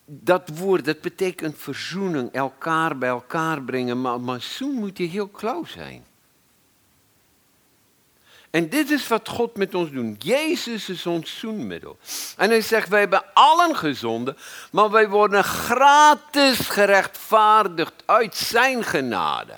dat 0.05 0.49
woord, 0.55 0.85
dat 0.85 1.00
betekent 1.00 1.59
verzoening, 1.59 2.33
elkaar 2.33 2.99
bij 2.99 3.09
elkaar 3.09 3.62
brengen, 3.62 4.00
maar, 4.00 4.21
maar 4.21 4.40
zoen 4.40 4.75
moet 4.75 4.99
je 4.99 5.05
heel 5.05 5.28
klauw 5.28 5.64
zijn. 5.64 6.05
En 8.50 8.69
dit 8.69 8.90
is 8.90 9.09
wat 9.09 9.28
God 9.28 9.57
met 9.57 9.75
ons 9.75 9.90
doet. 9.90 10.25
Jezus 10.25 10.88
is 10.88 11.07
ons 11.07 11.38
zoenmiddel. 11.38 11.99
En 12.37 12.50
hij 12.50 12.61
zegt, 12.61 12.88
wij 12.88 13.00
hebben 13.00 13.25
allen 13.35 13.76
gezonden, 13.76 14.37
maar 14.71 14.90
wij 14.90 15.09
worden 15.09 15.45
gratis 15.45 16.59
gerechtvaardigd 16.59 17.93
uit 18.07 18.37
zijn 18.37 18.85
genade. 18.85 19.55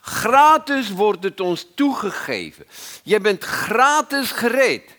Gratis 0.00 0.90
wordt 0.90 1.24
het 1.24 1.40
ons 1.40 1.66
toegegeven. 1.74 2.66
Je 3.02 3.20
bent 3.20 3.44
gratis 3.44 4.30
gereed. 4.30 4.90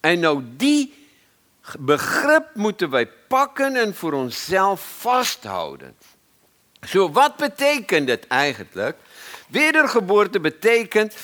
En 0.00 0.20
nou 0.20 0.42
die 0.56 1.08
begrip 1.78 2.46
moeten 2.54 2.90
wij 2.90 3.06
pakken 3.06 3.76
en 3.76 3.94
voor 3.94 4.12
onszelf 4.12 4.94
vasthouden. 4.98 5.96
Zo, 6.88 7.10
wat 7.10 7.36
betekent 7.36 8.08
het 8.08 8.26
eigenlijk? 8.26 8.96
Wedergeboorte 9.48 10.40
betekent 10.40 11.14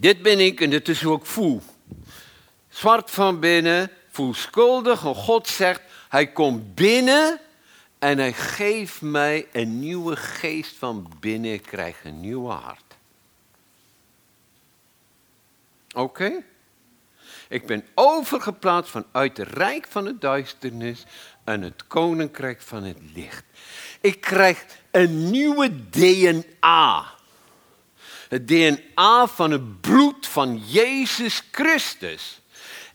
dit 0.00 0.22
ben 0.22 0.40
ik 0.40 0.60
en 0.60 0.70
dit 0.70 0.88
is 0.88 1.02
hoe 1.02 1.16
ik 1.16 1.26
voel. 1.26 1.62
Zwart 2.68 3.10
van 3.10 3.40
binnen, 3.40 3.90
voel 4.10 4.34
schuldig 4.34 5.04
en 5.04 5.14
God 5.14 5.48
zegt, 5.48 5.80
hij 6.08 6.26
komt 6.26 6.74
binnen 6.74 7.40
en 7.98 8.18
hij 8.18 8.32
geeft 8.32 9.00
mij 9.00 9.46
een 9.52 9.78
nieuwe 9.80 10.16
geest 10.16 10.76
van 10.76 11.10
binnen. 11.20 11.60
Krijg 11.60 12.04
een 12.04 12.20
nieuwe 12.20 12.52
hart. 12.52 12.94
Oké? 15.94 16.32
Ik 17.48 17.66
ben 17.66 17.84
overgeplaatst 17.94 18.90
vanuit 18.90 19.36
het 19.36 19.48
rijk 19.48 19.86
van 19.88 20.04
de 20.04 20.18
duisternis 20.18 21.04
en 21.44 21.62
het 21.62 21.86
koninkrijk 21.86 22.60
van 22.60 22.84
het 22.84 22.98
licht. 23.14 23.44
Ik 24.00 24.20
krijg 24.20 24.64
een 24.90 25.30
nieuwe 25.30 25.88
DNA 25.90 27.14
het 28.32 28.48
DNA 28.48 29.26
van 29.26 29.50
het 29.50 29.80
bloed 29.80 30.26
van 30.26 30.62
Jezus 30.66 31.42
Christus. 31.50 32.40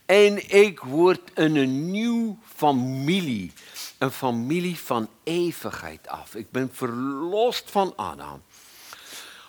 En 0.05 0.55
ik 0.55 0.79
word 0.79 1.31
een 1.33 1.91
nieuw 1.91 2.37
familie. 2.55 3.51
Een 3.97 4.11
familie 4.11 4.77
van 4.77 5.09
eeuwigheid 5.23 6.07
af. 6.07 6.35
Ik 6.35 6.51
ben 6.51 6.69
verlost 6.73 7.71
van 7.71 7.93
Adam. 7.95 8.41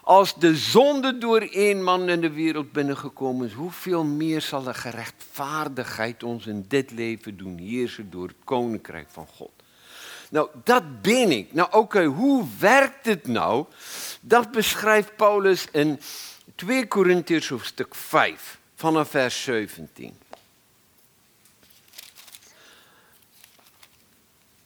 Als 0.02 0.34
de 0.34 0.56
zonde 0.56 1.18
door 1.18 1.40
één 1.40 1.82
man 1.82 2.08
in 2.08 2.20
de 2.20 2.30
wereld 2.30 2.72
binnengekomen 2.72 3.46
is, 3.46 3.52
hoeveel 3.52 4.04
meer 4.04 4.40
zal 4.40 4.62
de 4.62 4.74
gerechtvaardigheid 4.74 6.22
ons 6.22 6.46
in 6.46 6.64
dit 6.68 6.90
leven 6.90 7.36
doen 7.36 7.58
heersen 7.58 8.10
door 8.10 8.26
het 8.26 8.36
koninkrijk 8.44 9.08
van 9.10 9.26
God? 9.26 9.57
Nou, 10.28 10.48
dat 10.64 11.02
ben 11.02 11.30
ik. 11.30 11.52
Nou, 11.52 11.72
oké, 11.72 12.04
hoe 12.04 12.46
werkt 12.58 13.06
het 13.06 13.26
nou? 13.26 13.66
Dat 14.20 14.50
beschrijft 14.50 15.16
Paulus 15.16 15.66
in 15.72 16.00
2 16.54 16.86
Korintiërs 16.86 17.48
hoofdstuk 17.48 17.94
5, 17.94 18.58
vanaf 18.74 19.10
vers 19.10 19.42
17. 19.42 20.18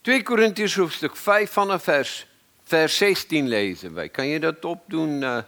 2 0.01 0.23
Korintiërs 0.23 0.75
hoofdstuk 0.75 1.17
5 1.17 1.51
vanaf 1.51 1.83
vers, 1.83 2.27
vers 2.65 2.97
16 2.97 3.49
lezen 3.49 3.95
wij. 3.95 4.09
Kan 4.09 4.27
je 4.27 4.41
dat 4.41 4.65
opdoen, 4.65 5.23
uh, 5.23 5.39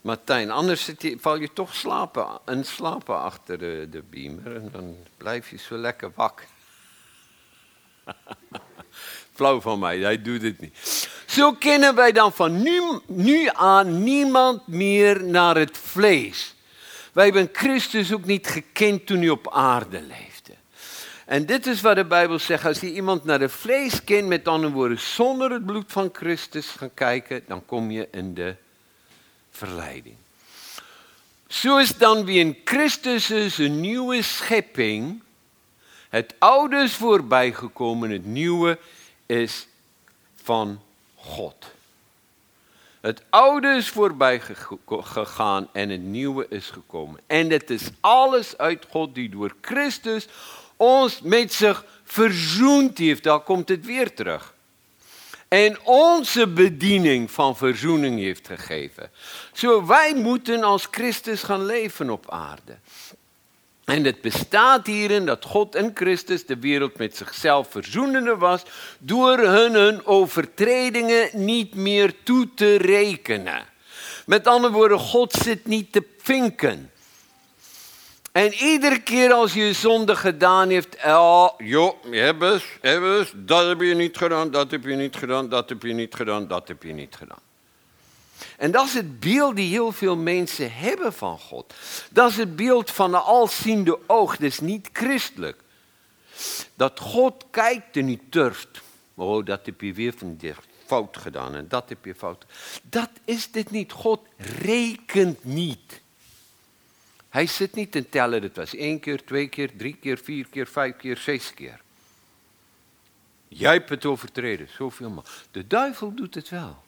Martijn? 0.00 0.50
Anders 0.50 0.90
je, 0.98 1.16
val 1.20 1.36
je 1.36 1.52
toch 1.52 1.74
slapen, 1.74 2.40
en 2.44 2.64
slapen 2.64 3.20
achter 3.20 3.58
de, 3.58 3.86
de 3.90 4.02
beamer 4.02 4.56
en 4.56 4.68
dan 4.72 4.96
blijf 5.16 5.50
je 5.50 5.58
zo 5.58 5.76
lekker 5.76 6.12
wakker. 6.14 6.46
Flauw 9.38 9.60
van 9.60 9.78
mij, 9.78 9.98
hij 9.98 10.22
doet 10.22 10.42
het 10.42 10.60
niet. 10.60 11.08
Zo 11.26 11.52
kennen 11.52 11.94
wij 11.94 12.12
dan 12.12 12.32
van 12.32 12.62
nu, 12.62 12.82
nu 13.06 13.48
aan 13.52 14.02
niemand 14.02 14.66
meer 14.66 15.24
naar 15.24 15.56
het 15.56 15.78
vlees. 15.78 16.54
Wij 17.12 17.24
hebben 17.24 17.48
Christus 17.52 18.12
ook 18.12 18.24
niet 18.24 18.46
gekend 18.46 19.06
toen 19.06 19.18
hij 19.18 19.28
op 19.28 19.52
aarde 19.52 20.02
leefde. 20.02 20.52
En 21.26 21.46
dit 21.46 21.66
is 21.66 21.80
wat 21.80 21.96
de 21.96 22.04
Bijbel 22.04 22.38
zegt. 22.38 22.64
Als 22.64 22.80
je 22.80 22.92
iemand 22.92 23.24
naar 23.24 23.40
het 23.40 23.52
vlees 23.52 24.04
kent, 24.04 24.28
met 24.28 24.48
andere 24.48 24.72
woorden, 24.72 25.00
zonder 25.00 25.50
het 25.50 25.66
bloed 25.66 25.92
van 25.92 26.10
Christus 26.12 26.66
gaan 26.66 26.94
kijken, 26.94 27.42
dan 27.46 27.66
kom 27.66 27.90
je 27.90 28.08
in 28.10 28.34
de 28.34 28.54
verleiding. 29.50 30.16
Zo 31.48 31.76
is 31.76 31.96
dan 31.96 32.24
wie 32.24 32.38
in 32.38 32.58
Christus 32.64 33.30
is 33.30 33.58
een 33.58 33.80
nieuwe 33.80 34.22
schepping. 34.22 35.22
Het 36.08 36.34
oude 36.38 36.76
is 36.76 36.94
voorbijgekomen, 36.94 38.10
het 38.10 38.26
nieuwe 38.26 38.78
is 39.28 39.66
van 40.34 40.80
God. 41.14 41.66
Het 43.00 43.22
oude 43.30 43.68
is 43.68 43.88
voorbij 43.88 44.40
gegaan 44.86 45.68
en 45.72 45.88
het 45.88 46.02
nieuwe 46.02 46.46
is 46.48 46.70
gekomen. 46.70 47.20
En 47.26 47.50
het 47.50 47.70
is 47.70 47.90
alles 48.00 48.56
uit 48.56 48.86
God 48.90 49.14
die 49.14 49.28
door 49.28 49.54
Christus 49.60 50.26
ons 50.76 51.20
met 51.20 51.52
zich 51.52 51.84
verzoend 52.04 52.98
heeft. 52.98 53.22
Daar 53.22 53.40
komt 53.40 53.68
het 53.68 53.86
weer 53.86 54.14
terug. 54.14 54.54
En 55.48 55.78
onze 55.84 56.46
bediening 56.46 57.30
van 57.30 57.56
verzoening 57.56 58.18
heeft 58.18 58.46
gegeven. 58.46 59.10
Zo 59.52 59.86
wij 59.86 60.14
moeten 60.14 60.62
als 60.62 60.88
Christus 60.90 61.42
gaan 61.42 61.64
leven 61.64 62.10
op 62.10 62.30
aarde. 62.30 62.76
En 63.88 64.04
het 64.04 64.20
bestaat 64.20 64.86
hierin 64.86 65.26
dat 65.26 65.44
God 65.44 65.74
en 65.74 65.90
Christus 65.94 66.46
de 66.46 66.58
wereld 66.58 66.98
met 66.98 67.16
zichzelf 67.16 67.70
verzoenende 67.70 68.36
was 68.36 68.62
door 68.98 69.38
hun, 69.38 69.74
hun 69.74 70.06
overtredingen 70.06 71.28
niet 71.32 71.74
meer 71.74 72.14
toe 72.22 72.48
te 72.54 72.76
rekenen. 72.76 73.66
Met 74.26 74.46
andere 74.46 74.72
woorden, 74.72 74.98
God 74.98 75.32
zit 75.32 75.66
niet 75.66 75.92
te 75.92 76.04
vinken. 76.18 76.90
En 78.32 78.52
iedere 78.52 79.00
keer 79.00 79.32
als 79.32 79.54
je 79.54 79.72
zonde 79.72 80.16
gedaan 80.16 80.68
heeft, 80.68 80.96
oh, 81.04 81.48
joh, 81.58 81.94
hebben 82.10 82.60
eens, 82.80 83.32
dat 83.34 83.68
heb 83.68 83.80
je 83.80 83.94
niet 83.94 84.16
gedaan, 84.16 84.50
dat 84.50 84.70
heb 84.70 84.84
je 84.84 84.94
niet 84.94 85.16
gedaan, 85.16 85.48
dat 85.48 85.68
heb 85.68 85.82
je 85.82 85.92
niet 85.92 86.14
gedaan, 86.14 86.48
dat 86.48 86.68
heb 86.68 86.82
je 86.82 86.92
niet 86.92 87.16
gedaan. 87.16 87.47
En 88.58 88.70
dat 88.70 88.86
is 88.86 88.94
het 88.94 89.20
beeld 89.20 89.56
die 89.56 89.70
heel 89.70 89.92
veel 89.92 90.16
mensen 90.16 90.72
hebben 90.72 91.12
van 91.12 91.38
God. 91.38 91.74
Dat 92.10 92.30
is 92.30 92.36
het 92.36 92.56
beeld 92.56 92.90
van 92.90 93.10
de 93.10 93.18
alziende 93.18 93.98
oog, 94.06 94.36
dat 94.36 94.46
is 94.46 94.60
niet 94.60 94.88
christelijk. 94.92 95.60
Dat 96.74 97.00
God 97.00 97.44
kijkt 97.50 97.96
en 97.96 98.04
niet 98.04 98.22
durft. 98.28 98.80
Oh, 99.14 99.44
dat 99.44 99.66
heb 99.66 99.80
je 99.80 99.92
weer 99.92 100.12
van 100.16 100.38
fout 100.86 101.16
gedaan 101.16 101.54
en 101.54 101.68
dat 101.68 101.88
heb 101.88 102.04
je 102.04 102.14
fout. 102.14 102.44
Dat 102.82 103.10
is 103.24 103.50
dit 103.50 103.70
niet. 103.70 103.92
God 103.92 104.20
rekent 104.36 105.44
niet. 105.44 106.00
Hij 107.28 107.46
zit 107.46 107.74
niet 107.74 107.92
te 107.92 108.08
tellen, 108.08 108.42
het 108.42 108.56
was 108.56 108.74
één 108.74 109.00
keer, 109.00 109.24
twee 109.24 109.48
keer, 109.48 109.76
drie 109.76 109.96
keer, 109.96 110.18
vier 110.18 110.46
keer, 110.48 110.66
vijf 110.66 110.96
keer, 110.96 111.16
zes 111.16 111.54
keer. 111.54 111.80
Jij 113.48 113.72
hebt 113.72 113.88
het 113.88 114.04
overtreden, 114.04 114.68
zoveel 114.76 115.10
maar. 115.10 115.24
De 115.50 115.66
duivel 115.66 116.14
doet 116.14 116.34
het 116.34 116.48
wel. 116.48 116.86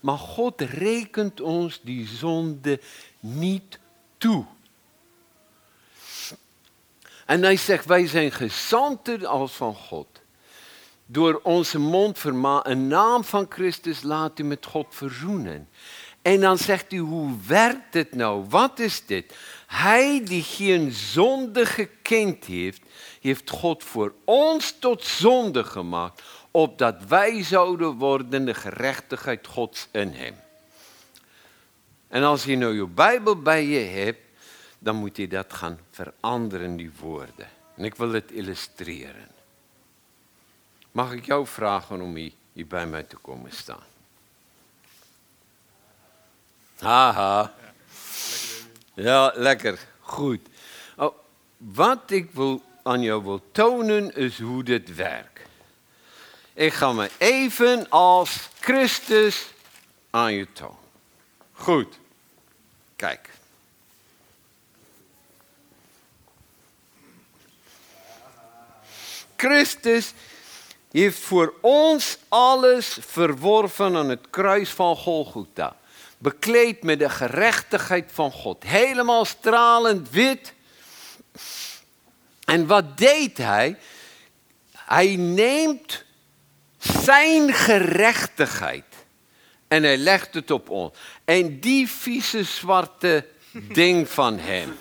Maar 0.00 0.18
God 0.18 0.60
rekent 0.60 1.40
ons 1.40 1.80
die 1.82 2.08
zonde 2.08 2.80
niet 3.20 3.78
toe. 4.18 4.44
En 7.26 7.42
hij 7.42 7.56
zegt, 7.56 7.86
wij 7.86 8.06
zijn 8.06 8.32
gezanten 8.32 9.26
als 9.26 9.52
van 9.52 9.74
God. 9.74 10.06
Door 11.06 11.40
onze 11.42 11.78
mond 11.78 12.18
vermaan, 12.18 12.60
een 12.62 12.86
naam 12.86 13.24
van 13.24 13.46
Christus 13.48 14.02
laat 14.02 14.38
u 14.38 14.42
met 14.42 14.66
God 14.66 14.86
verzoenen. 14.88 15.68
En 16.22 16.40
dan 16.40 16.58
zegt 16.58 16.92
u, 16.92 16.98
hoe 16.98 17.36
werkt 17.46 17.94
het 17.94 18.14
nou? 18.14 18.44
Wat 18.48 18.78
is 18.78 19.06
dit? 19.06 19.34
Hij 19.66 20.24
die 20.24 20.42
geen 20.42 20.92
zonde 20.92 21.66
gekend 21.66 22.44
heeft, 22.44 22.82
heeft 23.20 23.50
God 23.50 23.84
voor 23.84 24.14
ons 24.24 24.74
tot 24.78 25.04
zonde 25.04 25.64
gemaakt, 25.64 26.22
opdat 26.56 27.04
wij 27.04 27.42
zouden 27.42 27.92
worden 27.92 28.44
de 28.44 28.54
gerechtigheid 28.54 29.46
Gods 29.46 29.88
in 29.90 30.12
hem. 30.12 30.34
En 32.08 32.22
als 32.22 32.44
je 32.44 32.56
nou 32.56 32.74
je 32.74 32.86
Bijbel 32.86 33.42
bij 33.42 33.64
je 33.64 33.78
hebt, 33.78 34.20
dan 34.78 34.96
moet 34.96 35.16
je 35.16 35.28
dat 35.28 35.52
gaan 35.52 35.78
veranderen, 35.90 36.76
die 36.76 36.92
woorden. 37.00 37.48
En 37.76 37.84
ik 37.84 37.94
wil 37.94 38.12
het 38.12 38.30
illustreren. 38.30 39.28
Mag 40.92 41.12
ik 41.12 41.26
jou 41.26 41.46
vragen 41.46 42.00
om 42.00 42.14
hier, 42.14 42.66
bij 42.66 42.86
mij 42.86 43.02
te 43.02 43.16
komen 43.16 43.52
staan? 43.52 43.86
Haha. 46.78 47.54
Ja, 48.94 49.32
lekker. 49.34 49.78
Goed. 50.00 50.40
Oh, 50.96 51.14
wat 51.56 52.10
ik 52.10 52.30
wil, 52.30 52.62
aan 52.82 53.02
jou 53.02 53.22
wil 53.22 53.42
tonen 53.52 54.16
is 54.16 54.40
hoe 54.40 54.62
dit 54.62 54.94
werkt. 54.94 55.34
Ik 56.54 56.72
ga 56.72 56.92
me 56.92 57.10
even 57.18 57.90
als 57.90 58.48
Christus 58.60 59.46
aan 60.10 60.32
je 60.32 60.52
tonen. 60.52 60.76
Goed. 61.52 61.98
Kijk. 62.96 63.28
Christus 69.36 70.12
heeft 70.90 71.18
voor 71.18 71.54
ons 71.60 72.18
alles 72.28 72.98
verworven 73.00 73.96
aan 73.96 74.08
het 74.08 74.26
kruis 74.30 74.70
van 74.70 74.96
Golgotha 74.96 75.76
bekleed 76.24 76.82
met 76.82 76.98
de 76.98 77.10
gerechtigheid 77.10 78.10
van 78.12 78.32
God. 78.32 78.62
Helemaal 78.62 79.24
stralend 79.24 80.10
wit. 80.10 80.52
En 82.44 82.66
wat 82.66 82.98
deed 82.98 83.38
hij? 83.38 83.78
Hij 84.72 85.16
neemt 85.16 86.04
zijn 86.84 87.52
gerechtigheid 87.52 88.84
en 89.68 89.82
hij 89.82 89.96
legt 89.96 90.34
het 90.34 90.50
op 90.50 90.70
ons. 90.70 90.92
En 91.24 91.60
die 91.60 91.88
vieze 91.88 92.42
zwarte 92.42 93.26
ding 93.72 94.08
van 94.08 94.38
hem, 94.38 94.76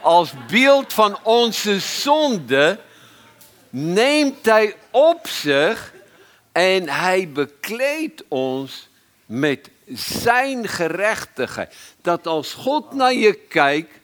als 0.00 0.32
beeld 0.50 0.92
van 0.92 1.18
onze 1.22 1.80
zonde, 1.80 2.80
neemt 3.70 4.46
hij 4.46 4.74
op 4.90 5.26
zich 5.26 5.92
en 6.52 6.88
hij 6.88 7.28
bekleedt 7.28 8.24
ons 8.28 8.88
met 9.26 9.70
zijn 9.86 10.68
gerechtigheid. 10.68 11.74
Dat 12.00 12.26
als 12.26 12.52
God 12.52 12.92
naar 12.92 13.14
je 13.14 13.34
kijkt, 13.34 13.98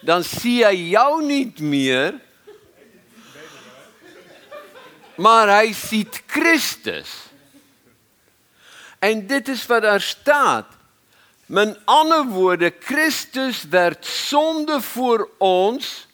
dan 0.00 0.22
zie 0.22 0.62
hij 0.62 0.76
jou 0.76 1.24
niet 1.24 1.60
meer, 1.60 2.14
maar 5.16 5.48
hij 5.48 5.72
ziet 5.72 6.22
Christus. 6.26 7.08
En 8.98 9.26
dit 9.26 9.48
is 9.48 9.66
wat 9.66 9.82
daar 9.82 10.00
staat. 10.00 10.66
Met 11.46 11.78
andere 11.84 12.26
woorden, 12.26 12.72
Christus 12.80 13.62
werd 13.62 14.06
zonde 14.06 14.80
voor 14.80 15.30
ons, 15.38 16.06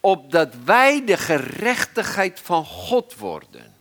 opdat 0.00 0.54
wij 0.64 1.04
de 1.04 1.16
gerechtigheid 1.16 2.40
van 2.42 2.64
God 2.64 3.16
worden. 3.16 3.74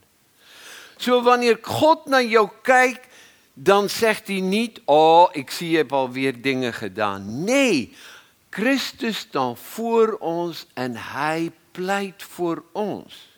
Zo 0.97 1.21
wanneer 1.21 1.57
God 1.62 2.05
naar 2.05 2.23
jou 2.23 2.49
kijkt, 2.62 3.07
dan 3.53 3.89
zegt 3.89 4.27
hij 4.27 4.39
niet, 4.39 4.81
oh, 4.86 5.29
ik 5.31 5.51
zie 5.51 5.69
je 5.69 5.77
hebt 5.77 5.91
alweer 5.91 6.41
dingen 6.41 6.73
gedaan. 6.73 7.43
Nee, 7.43 7.95
Christus 8.49 9.27
dan 9.31 9.57
voor 9.57 10.17
ons 10.19 10.65
en 10.73 10.95
hij 10.95 11.51
pleit 11.71 12.23
voor 12.23 12.63
ons. 12.71 13.31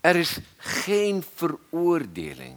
Er 0.00 0.16
is 0.16 0.38
geen 0.56 1.24
veroordeling. 1.34 2.56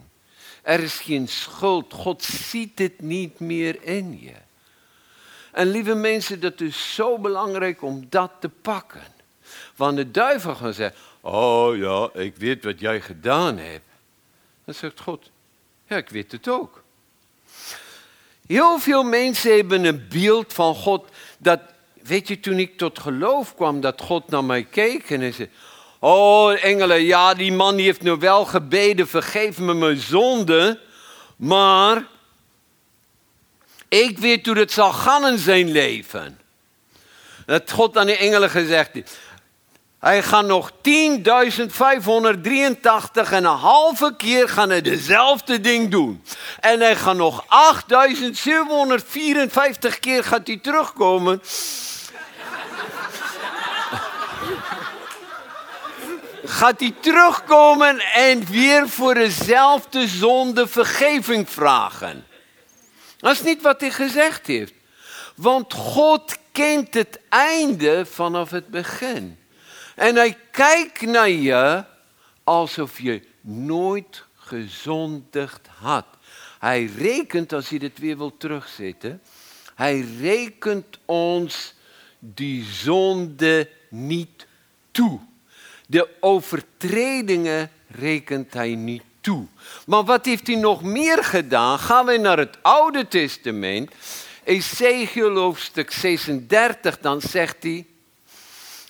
Er 0.61 0.79
is 0.79 0.99
geen 0.99 1.27
schuld. 1.27 1.93
God 1.93 2.23
ziet 2.23 2.79
het 2.79 3.01
niet 3.01 3.39
meer 3.39 3.83
in 3.83 4.19
je. 4.21 4.35
En 5.51 5.67
lieve 5.67 5.95
mensen, 5.95 6.39
dat 6.39 6.61
is 6.61 6.93
zo 6.93 7.17
belangrijk 7.17 7.81
om 7.81 8.05
dat 8.09 8.31
te 8.39 8.49
pakken. 8.49 9.03
Want 9.75 9.97
de 9.97 10.11
duivel 10.11 10.55
gaat 10.55 10.75
zeggen, 10.75 10.99
oh 11.21 11.77
ja, 11.77 12.09
ik 12.21 12.35
weet 12.35 12.63
wat 12.63 12.79
jij 12.79 13.01
gedaan 13.01 13.57
hebt. 13.57 13.85
Dan 14.65 14.73
zegt 14.73 14.99
God, 14.99 15.29
ja, 15.87 15.97
ik 15.97 16.09
weet 16.09 16.31
het 16.31 16.47
ook. 16.47 16.83
Heel 18.47 18.79
veel 18.79 19.03
mensen 19.03 19.55
hebben 19.55 19.83
een 19.83 20.07
beeld 20.09 20.53
van 20.53 20.75
God 20.75 21.09
dat, 21.37 21.61
weet 22.03 22.27
je, 22.27 22.39
toen 22.39 22.59
ik 22.59 22.77
tot 22.77 22.99
geloof 22.99 23.55
kwam, 23.55 23.81
dat 23.81 24.01
God 24.01 24.27
naar 24.27 24.43
mij 24.43 24.63
keek 24.63 25.09
en 25.09 25.19
hij 25.19 25.31
zei, 25.31 25.49
oh 25.99 26.63
engelen, 26.63 27.03
ja, 27.03 27.33
die 27.33 27.51
man 27.51 27.75
die 27.75 27.85
heeft 27.85 28.01
nu 28.01 28.15
wel 28.15 28.45
gebeden, 28.45 29.07
vergeef 29.07 29.57
me 29.57 29.73
mijn 29.73 29.97
zonde, 29.97 30.79
maar 31.35 32.03
ik 33.87 34.17
weet 34.17 34.45
hoe 34.45 34.57
het 34.57 34.71
zal 34.71 34.91
gaan 34.93 35.27
in 35.27 35.37
zijn 35.37 35.71
leven. 35.71 36.39
Dat 37.45 37.71
God 37.71 37.97
aan 37.97 38.05
de 38.05 38.17
engelen 38.17 38.49
gezegd 38.49 38.93
heeft, 38.93 39.17
hij 39.99 40.23
gaat 40.23 40.45
nog 40.45 40.71
10.583 40.71 40.77
en 43.31 43.43
een 43.43 43.45
halve 43.45 44.13
keer 44.17 44.49
gaan 44.49 44.69
hij 44.69 44.81
dezelfde 44.81 45.61
ding 45.61 45.91
doen. 45.91 46.23
En 46.59 46.79
hij 46.79 46.95
gaat 46.95 47.15
nog 47.15 47.45
8.754 47.45 47.49
keer 49.99 50.23
gaat 50.23 50.47
hij 50.47 50.57
terugkomen. 50.57 51.41
Gaat 56.49 56.79
hij 56.79 56.95
terugkomen 56.99 57.99
en 57.99 58.45
weer 58.45 58.89
voor 58.89 59.13
dezelfde 59.13 60.07
zonde 60.07 60.67
vergeving 60.67 61.49
vragen. 61.49 62.25
Dat 63.17 63.31
is 63.31 63.41
niet 63.41 63.61
wat 63.61 63.81
hij 63.81 63.91
gezegd 63.91 64.47
heeft. 64.47 64.73
Want 65.35 65.73
God 65.73 66.37
kent 66.51 66.93
het 66.93 67.19
einde 67.29 68.05
vanaf 68.05 68.49
het 68.49 68.67
begin. 68.67 69.37
En 69.95 70.15
hij 70.15 70.37
kijkt 70.51 71.01
naar 71.01 71.29
je 71.29 71.83
alsof 72.43 72.99
je 72.99 73.21
nooit 73.41 74.23
gezondigd 74.35 75.67
had. 75.79 76.05
Hij 76.59 76.85
rekent, 76.97 77.53
als 77.53 77.69
hij 77.69 77.79
dit 77.79 77.99
weer 77.99 78.17
wil 78.17 78.37
terugzetten, 78.37 79.21
hij 79.75 80.05
rekent 80.19 80.97
ons 81.05 81.73
die 82.19 82.63
zonde 82.63 83.69
niet 83.89 84.47
toe. 84.91 85.19
De 85.89 86.09
overtredingen 86.19 87.71
rekent 87.87 88.53
hij 88.53 88.75
niet 88.75 89.03
toe. 89.21 89.45
Maar 89.85 90.03
wat 90.03 90.25
heeft 90.25 90.47
hij 90.47 90.55
nog 90.55 90.83
meer 90.83 91.23
gedaan? 91.23 91.79
Gaan 91.79 92.05
we 92.05 92.17
naar 92.17 92.37
het 92.37 92.57
Oude 92.61 93.07
Testament. 93.07 93.91
Ezekiel 94.43 95.35
hoofdstuk 95.35 95.91
36, 95.91 96.99
dan 96.99 97.21
zegt 97.21 97.63
hij, 97.63 97.85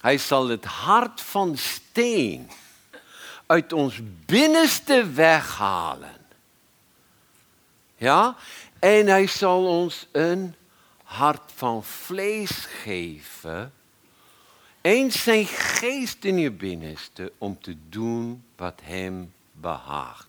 hij 0.02 0.18
zal 0.18 0.48
het 0.48 0.66
hart 0.66 1.22
van 1.22 1.58
steen 1.58 2.50
uit 3.46 3.74
ons 3.74 4.00
binnenste 4.26 5.10
weghalen. 5.10 6.26
Ja? 7.96 8.36
En 8.80 9.08
hij 9.08 9.28
zal 9.28 9.66
ons 9.66 10.08
een 10.12 10.56
hart 11.04 11.52
van 11.56 11.84
vlees 11.84 12.52
geven. 12.84 13.74
Eens 14.82 15.24
zijn 15.24 15.46
geest 15.46 16.24
in 16.24 16.38
je 16.38 16.52
binnenste 16.52 17.32
om 17.38 17.62
te 17.62 17.76
doen 17.90 18.44
wat 18.56 18.80
hem 18.84 19.34
behaagt. 19.52 20.28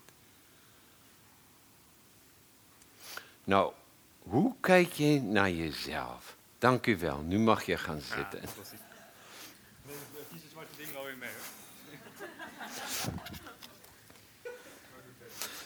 Nou, 3.44 3.72
hoe 4.18 4.54
kijk 4.60 4.92
je 4.92 5.20
naar 5.22 5.50
jezelf? 5.50 6.36
Dank 6.58 6.86
u 6.86 6.98
wel, 6.98 7.18
nu 7.18 7.38
mag 7.38 7.64
je 7.64 7.76
gaan 7.76 8.00
zitten. 8.00 8.42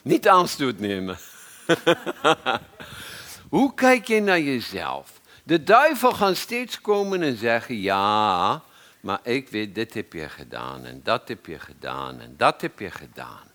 Niet 0.02 0.28
aanstoot 0.28 0.78
nemen. 0.78 1.18
Hoe 3.48 3.74
kijk 3.74 4.06
je 4.06 4.20
naar 4.20 4.40
jezelf? 4.40 5.20
De 5.42 5.62
duivel 5.62 6.12
gaat 6.12 6.36
steeds 6.36 6.80
komen 6.80 7.22
en 7.22 7.36
zeggen: 7.36 7.80
Ja, 7.80 8.62
maar 9.04 9.20
ik 9.22 9.48
weet, 9.48 9.74
dit 9.74 9.94
heb 9.94 10.12
je 10.12 10.28
gedaan 10.28 10.84
en 10.84 11.00
dat 11.02 11.28
heb 11.28 11.46
je 11.46 11.58
gedaan 11.58 12.20
en 12.20 12.36
dat 12.36 12.60
heb 12.60 12.78
je 12.78 12.90
gedaan. 12.90 13.50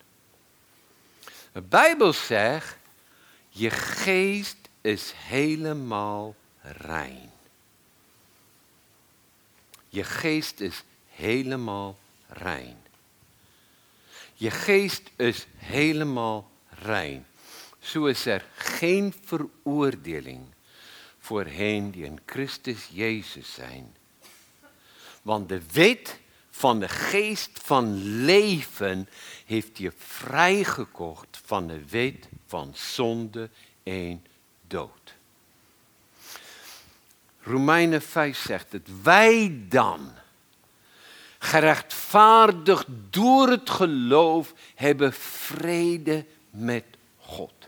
De 1.51 1.61
Bijbel 1.61 2.13
zegt: 2.13 2.77
Je 3.49 3.69
geest 3.69 4.57
is 4.81 5.13
helemaal 5.15 6.35
rein. 6.61 7.31
Je 9.87 10.03
geest 10.03 10.59
is 10.59 10.83
helemaal 11.07 11.97
rein. 12.27 12.77
Je 14.33 14.51
geest 14.51 15.09
is 15.15 15.47
helemaal 15.55 16.51
rein. 16.69 17.25
Zo 17.79 18.05
is 18.05 18.25
er 18.25 18.45
geen 18.55 19.13
veroordeling 19.23 20.45
voor 21.19 21.45
hen 21.45 21.91
die 21.91 22.05
in 22.05 22.19
Christus 22.25 22.89
Jezus 22.91 23.53
zijn. 23.53 23.95
Want 25.21 25.49
de 25.49 25.61
wet 25.71 26.19
van 26.49 26.79
de 26.79 26.87
geest 26.87 27.59
van 27.63 28.03
leven 28.25 29.09
heeft 29.45 29.77
je 29.77 29.91
vrijgekocht 29.97 31.41
van 31.45 31.67
de 31.67 31.81
wet 31.89 32.29
van 32.47 32.71
zonde 32.75 33.49
en 33.83 34.25
dood. 34.67 35.15
Romeinen 37.41 38.01
5 38.01 38.37
zegt 38.37 38.71
het, 38.71 38.87
wij 39.01 39.61
dan 39.69 40.11
gerechtvaardigd 41.39 42.85
door 43.09 43.49
het 43.49 43.69
geloof, 43.69 44.53
hebben 44.75 45.13
vrede 45.13 46.25
met 46.49 46.85
God. 47.17 47.58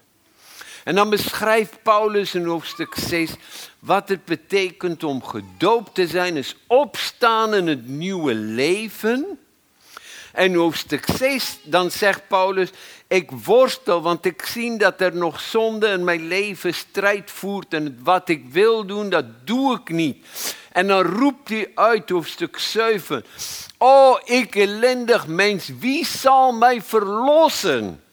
En 0.84 0.96
dan 0.96 1.10
beschrijft 1.10 1.84
Paulus 1.84 2.36
in 2.36 2.46
hoofdstuk 2.46 2.96
6 2.96 3.30
wat 3.80 4.10
het 4.10 4.26
betekent 4.26 5.04
om 5.04 5.24
gedoopt 5.24 5.96
te 5.96 6.08
zijn, 6.08 6.38
is 6.38 6.56
opstaan 6.68 7.54
in 7.54 7.68
het 7.68 7.88
nieuwe 7.88 8.34
leven. 8.34 9.40
En 10.32 10.54
hoofdstuk 10.54 11.06
6, 11.16 11.58
dan 11.64 11.92
zegt 11.92 12.28
Paulus, 12.28 12.70
ik 13.08 13.32
worstel, 13.32 14.02
want 14.02 14.26
ik 14.26 14.46
zie 14.46 14.78
dat 14.78 15.02
er 15.02 15.16
nog 15.16 15.42
zonde 15.42 15.88
in 15.88 16.04
mijn 16.04 16.28
leven 16.28 16.74
strijd 16.74 17.32
voert 17.32 17.74
en 17.74 18.00
wat 18.04 18.30
ik 18.30 18.46
wil 18.50 18.86
doen, 18.86 19.10
dat 19.10 19.26
doe 19.44 19.80
ik 19.80 19.90
niet. 19.90 20.26
En 20.72 20.88
dan 20.88 21.02
roept 21.02 21.50
hij 21.50 21.72
uit 21.76 22.10
hoofdstuk 22.10 22.58
7. 22.58 23.26
O, 23.78 24.20
ik 24.24 24.56
ellendig 24.56 25.28
mens, 25.28 25.70
wie 25.80 26.06
zal 26.06 26.52
mij 26.52 26.82
verlossen 26.82 28.04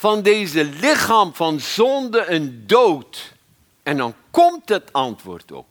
van 0.00 0.22
deze 0.22 0.64
lichaam 0.64 1.34
van 1.34 1.60
zonde 1.60 2.20
en 2.20 2.66
dood? 2.66 3.32
En 3.82 3.96
dan 3.96 4.14
komt 4.30 4.68
het 4.68 4.92
antwoord 4.92 5.52
ook. 5.52 5.68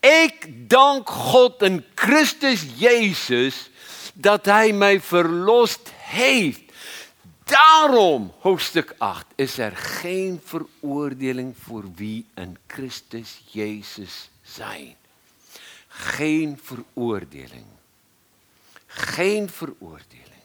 Ik 0.00 0.68
dank 0.68 1.08
God 1.08 1.62
en 1.62 1.84
Christus 1.94 2.66
Jezus 2.76 3.70
dat 4.14 4.44
Hij 4.44 4.72
mij 4.72 5.00
verlost 5.00 5.90
heeft. 5.96 6.60
Daarom, 7.44 8.32
hoofdstuk 8.38 8.94
8, 8.98 9.26
is 9.34 9.58
er 9.58 9.76
geen 9.76 10.40
veroordeling 10.44 11.54
voor 11.62 11.84
wie 11.94 12.26
een 12.34 12.58
Christus 12.66 13.42
Jezus 13.46 14.30
zijn. 14.42 14.96
Geen 15.88 16.60
veroordeling. 16.62 17.66
Geen 18.86 19.50
veroordeling. 19.50 20.39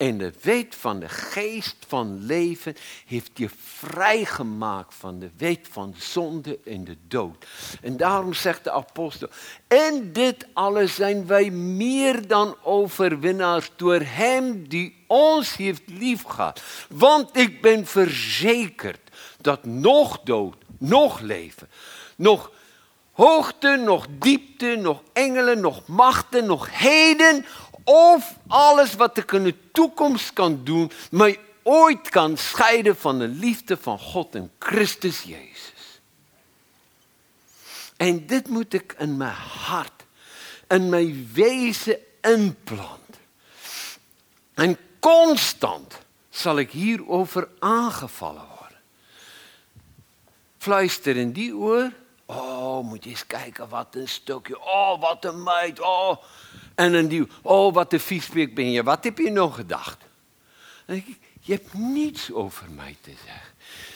En 0.00 0.18
de 0.18 0.32
wet 0.42 0.74
van 0.74 1.00
de 1.00 1.08
geest 1.08 1.76
van 1.88 2.24
leven 2.24 2.76
heeft 3.06 3.30
je 3.34 3.48
vrijgemaakt 3.64 4.94
van 4.94 5.18
de 5.18 5.30
wet 5.36 5.68
van 5.70 5.94
zonde 5.98 6.58
en 6.64 6.84
de 6.84 6.96
dood. 7.08 7.46
En 7.82 7.96
daarom 7.96 8.34
zegt 8.34 8.64
de 8.64 8.70
apostel, 8.70 9.28
en 9.68 10.12
dit 10.12 10.46
alles 10.52 10.94
zijn 10.94 11.26
wij 11.26 11.50
meer 11.50 12.26
dan 12.26 12.56
overwinnaars 12.62 13.70
door 13.76 14.00
hem 14.00 14.68
die 14.68 15.04
ons 15.06 15.56
heeft 15.56 15.82
liefgehad. 15.86 16.62
Want 16.88 17.36
ik 17.36 17.60
ben 17.60 17.86
verzekerd 17.86 19.10
dat 19.40 19.64
nog 19.64 20.20
dood, 20.24 20.56
nog 20.78 21.20
leven, 21.20 21.68
nog 22.16 22.50
hoogte, 23.12 23.76
nog 23.76 24.06
diepte, 24.18 24.76
nog 24.80 25.02
engelen, 25.12 25.60
nog 25.60 25.86
machten, 25.86 26.46
nog 26.46 26.78
heden. 26.78 27.44
of 27.90 28.26
alles 28.46 28.94
wat 29.00 29.18
ek 29.18 29.34
in 29.38 29.48
die 29.50 29.56
toekoms 29.74 30.30
kan 30.36 30.60
doen 30.64 30.90
my 31.10 31.32
ooit 31.66 32.10
kan 32.14 32.36
skei 32.40 32.82
van 32.94 33.18
die 33.22 33.28
liefde 33.28 33.76
van 33.76 33.98
God 33.98 34.34
in 34.38 34.50
Christus 34.58 35.22
Jesus. 35.28 36.00
En 38.00 38.22
dit 38.26 38.48
moet 38.48 38.74
ek 38.74 38.94
in 39.04 39.18
my 39.20 39.32
hart, 39.68 40.06
in 40.72 40.88
my 40.92 41.02
wese 41.36 41.98
inplant. 42.24 43.18
En 44.56 44.76
konstant 45.04 45.98
sal 46.30 46.62
ek 46.62 46.72
hieroor 46.72 47.48
aangevalle 47.60 48.44
word. 48.44 48.78
Fluister 50.60 51.16
in 51.16 51.32
die 51.36 51.52
oor, 51.52 51.90
"O, 52.26 52.40
oh, 52.40 52.80
moet 52.84 53.04
jy 53.04 53.16
kyk 53.26 53.58
wat 53.68 53.96
'n 53.96 54.06
stokkie. 54.06 54.56
O, 54.56 54.60
oh, 54.64 55.00
wat 55.00 55.24
'n 55.24 55.42
meid. 55.42 55.80
O, 55.80 55.84
oh, 55.84 56.16
En 56.80 56.94
in 56.94 57.08
die, 57.08 57.26
oh, 57.42 57.74
wat 57.74 57.92
een 57.92 58.00
viespeek 58.00 58.54
ben 58.54 58.70
je. 58.70 58.82
Wat 58.82 59.04
heb 59.04 59.18
je 59.18 59.30
nog 59.30 59.54
gedacht? 59.54 59.98
Je 61.40 61.52
hebt 61.52 61.74
niets 61.74 62.32
over 62.32 62.70
mij 62.70 62.96
te 63.00 63.12
zeggen. 63.26 63.54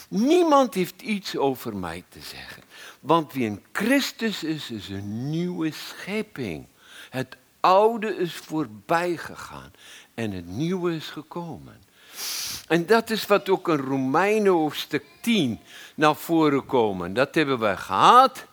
Niemand 0.09 0.75
heeft 0.75 1.03
iets 1.03 1.37
over 1.37 1.77
mij 1.77 2.05
te 2.09 2.21
zeggen. 2.21 2.63
Want 3.01 3.33
wie 3.33 3.45
in 3.45 3.63
Christus 3.73 4.43
is, 4.43 4.71
is 4.71 4.89
een 4.89 5.31
nieuwe 5.31 5.71
schepping. 5.71 6.67
Het 7.11 7.37
oude 7.61 8.17
is 8.17 8.35
voorbij 8.35 9.17
gegaan 9.17 9.73
en 10.15 10.31
het 10.31 10.47
nieuwe 10.47 10.95
is 10.95 11.09
gekomen. 11.09 11.83
En 12.69 12.87
dat 12.87 13.11
is 13.11 13.27
wat 13.27 13.49
ook 13.49 13.69
in 13.69 13.77
Romeinen 13.77 14.53
hoofdstuk 14.53 15.05
10 15.21 15.61
naar 15.95 16.17
voren 16.17 16.67
komen. 16.67 17.15
Dat 17.15 17.35
hebben 17.35 17.59
we 17.59 17.77
gehad. 17.77 18.47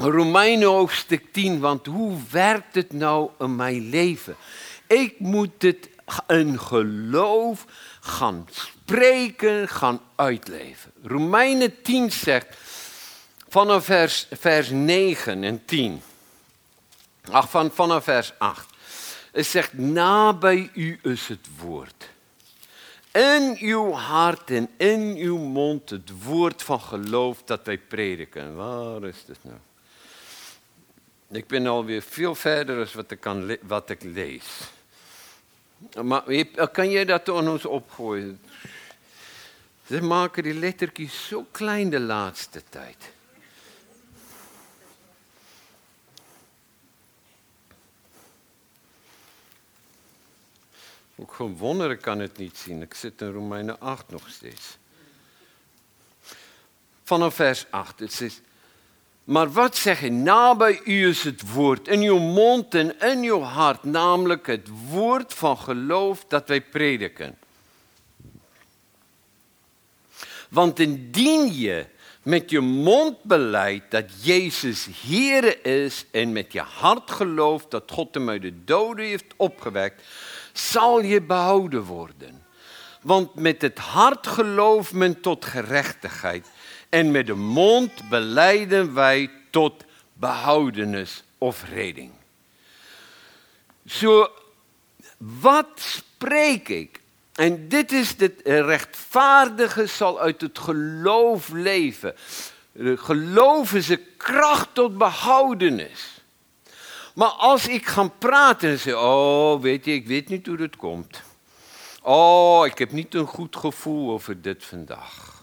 Romeinen 0.00 0.68
hoofdstuk 0.68 1.32
10, 1.32 1.60
want 1.60 1.86
hoe 1.86 2.16
werkt 2.30 2.74
het 2.74 2.92
nou 2.92 3.30
in 3.38 3.56
mijn 3.56 3.88
leven? 3.88 4.36
Ik 4.86 5.18
moet 5.18 5.62
het 5.62 5.88
in 6.26 6.60
geloof 6.60 7.64
gaan 8.00 8.48
spreken, 8.50 9.68
gaan 9.68 10.00
uitleven. 10.14 10.92
Romeinen 11.02 11.82
10 11.82 12.12
zegt, 12.12 12.46
vanaf 13.48 13.84
vers, 13.84 14.26
vers 14.30 14.70
9 14.70 15.44
en 15.44 15.64
10, 15.64 16.02
ach, 17.30 17.50
van, 17.50 17.70
vanaf 17.70 18.04
vers 18.04 18.32
8. 18.38 18.68
Het 19.32 19.46
zegt, 19.46 19.72
nabij 19.72 20.70
u 20.74 20.98
is 21.02 21.28
het 21.28 21.46
woord. 21.60 22.08
In 23.12 23.56
uw 23.60 23.92
hart 23.92 24.50
en 24.50 24.68
in 24.76 25.16
uw 25.16 25.38
mond 25.38 25.90
het 25.90 26.22
woord 26.22 26.62
van 26.62 26.80
geloof 26.80 27.42
dat 27.44 27.60
wij 27.64 27.78
prediken. 27.78 28.56
Waar 28.56 29.04
is 29.04 29.24
het 29.26 29.38
nou? 29.42 29.56
Ik 31.30 31.46
ben 31.46 31.66
alweer 31.66 32.02
veel 32.02 32.34
verder 32.34 32.80
dan 32.80 32.92
wat 32.92 33.10
ik, 33.10 33.60
wat 33.62 33.90
ik 33.90 34.02
lees. 34.02 34.44
Maar 36.02 36.68
kan 36.72 36.90
jij 36.90 37.04
dat 37.04 37.28
aan 37.28 37.48
ons 37.48 37.64
opgooien? 37.64 38.40
Ze 39.86 40.02
maken 40.02 40.42
die 40.42 40.54
lettertjes 40.54 41.26
zo 41.26 41.46
klein 41.50 41.90
de 41.90 42.00
laatste 42.00 42.62
tijd. 42.68 43.10
Ook 51.16 51.32
gewoon 51.32 51.56
kan 51.98 52.18
het 52.18 52.36
niet 52.36 52.56
zien. 52.56 52.82
Ik 52.82 52.94
zit 52.94 53.20
in 53.20 53.32
Romeinen 53.32 53.80
8 53.80 54.10
nog 54.10 54.28
steeds. 54.28 54.76
Vanaf 57.04 57.34
vers 57.34 57.66
8. 57.70 57.98
Het 57.98 58.12
zegt, 58.12 58.40
maar 59.28 59.52
wat 59.52 59.76
zeg 59.76 60.00
je? 60.00 60.10
Nabij 60.10 60.80
u 60.84 61.08
is 61.08 61.22
het 61.22 61.52
woord, 61.52 61.88
in 61.88 62.00
uw 62.00 62.18
mond 62.18 62.74
en 62.74 63.00
in 63.00 63.22
uw 63.22 63.40
hart, 63.40 63.84
namelijk 63.84 64.46
het 64.46 64.68
woord 64.88 65.34
van 65.34 65.58
geloof 65.58 66.24
dat 66.28 66.48
wij 66.48 66.60
prediken. 66.60 67.38
Want 70.48 70.78
indien 70.78 71.54
je 71.54 71.86
met 72.22 72.50
je 72.50 72.60
mond 72.60 73.22
beleidt 73.22 73.90
dat 73.90 74.24
Jezus 74.24 74.88
Heer 75.06 75.66
is 75.66 76.06
en 76.10 76.32
met 76.32 76.52
je 76.52 76.60
hart 76.60 77.10
gelooft 77.10 77.70
dat 77.70 77.90
God 77.92 78.14
hem 78.14 78.28
uit 78.28 78.42
de 78.42 78.64
doden 78.64 79.04
heeft 79.04 79.34
opgewekt, 79.36 80.02
zal 80.52 81.02
je 81.02 81.22
behouden 81.22 81.82
worden. 81.82 82.46
Want 83.02 83.34
met 83.34 83.62
het 83.62 83.78
hart 83.78 84.26
gelooft 84.26 84.92
men 84.92 85.20
tot 85.20 85.44
gerechtigheid 85.44 86.46
en 86.88 87.10
met 87.10 87.26
de 87.26 87.34
mond 87.34 88.08
beleiden 88.08 88.94
wij 88.94 89.30
tot 89.50 89.84
behoudenis 90.12 91.24
of 91.38 91.64
reding. 91.72 92.10
Zo, 93.86 94.28
wat 95.16 95.68
spreek 95.74 96.68
ik? 96.68 97.00
En 97.34 97.68
dit 97.68 97.92
is 97.92 98.14
het 98.16 98.40
rechtvaardige 98.44 99.86
zal 99.86 100.20
uit 100.20 100.40
het 100.40 100.58
geloof 100.58 101.48
leven. 101.48 102.14
Is 102.72 103.88
een 103.88 104.06
kracht 104.16 104.68
tot 104.72 104.98
behoudenis. 104.98 106.22
Maar 107.14 107.28
als 107.28 107.68
ik 107.68 107.86
ga 107.86 108.08
praten 108.08 108.70
en 108.70 108.78
zeg, 108.78 108.94
oh 108.94 109.60
weet 109.60 109.84
je, 109.84 109.92
ik 109.92 110.06
weet 110.06 110.28
niet 110.28 110.46
hoe 110.46 110.60
het 110.60 110.76
komt. 110.76 111.22
Oh, 112.02 112.66
ik 112.66 112.78
heb 112.78 112.92
niet 112.92 113.14
een 113.14 113.26
goed 113.26 113.56
gevoel 113.56 114.10
over 114.10 114.42
dit 114.42 114.64
vandaag. 114.64 115.37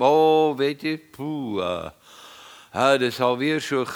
Oh, 0.00 0.56
weet 0.56 0.80
je, 0.80 0.98
poeh, 0.98 1.62
uh, 1.62 1.90
het 2.70 3.00
is 3.00 3.20
alweer 3.20 3.60
zo'n 3.60 3.86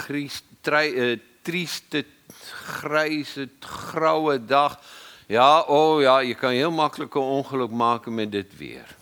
uh, 0.71 1.19
trieste, 1.43 2.05
grijze, 2.53 3.49
grauwe 3.61 4.45
dag. 4.45 4.81
Ja, 5.27 5.61
oh 5.61 6.01
ja, 6.01 6.19
je 6.19 6.35
kan 6.35 6.51
heel 6.51 6.71
makkelijk 6.71 7.15
een 7.15 7.21
ongeluk 7.21 7.71
maken 7.71 8.15
met 8.15 8.33
dit 8.33 8.57
weer. 8.57 8.97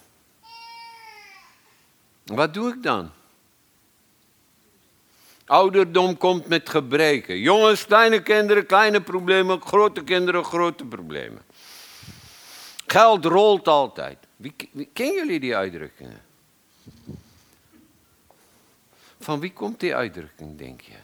Wat 2.25 2.55
doe 2.55 2.69
ik 2.69 2.83
dan? 2.83 3.11
Ouderdom 5.47 6.17
komt 6.17 6.47
met 6.47 6.69
gebreken. 6.69 7.39
Jongens, 7.39 7.87
kleine 7.87 8.23
kinderen, 8.23 8.67
kleine 8.67 9.01
problemen. 9.01 9.61
Grote 9.61 10.05
kinderen, 10.05 10.45
grote 10.45 10.85
problemen. 10.85 11.43
Geld 12.87 13.25
rolt 13.25 13.69
altijd. 13.69 14.19
Wie, 14.37 14.55
ken 14.93 15.15
jullie 15.15 15.41
die 15.41 15.57
uitdrukkingen? 15.57 16.31
Van 19.23 19.41
wie 19.41 19.53
komt 19.53 19.81
die 19.81 19.95
uitdrukking, 19.95 20.59
denk 20.59 20.81
je? 20.81 20.97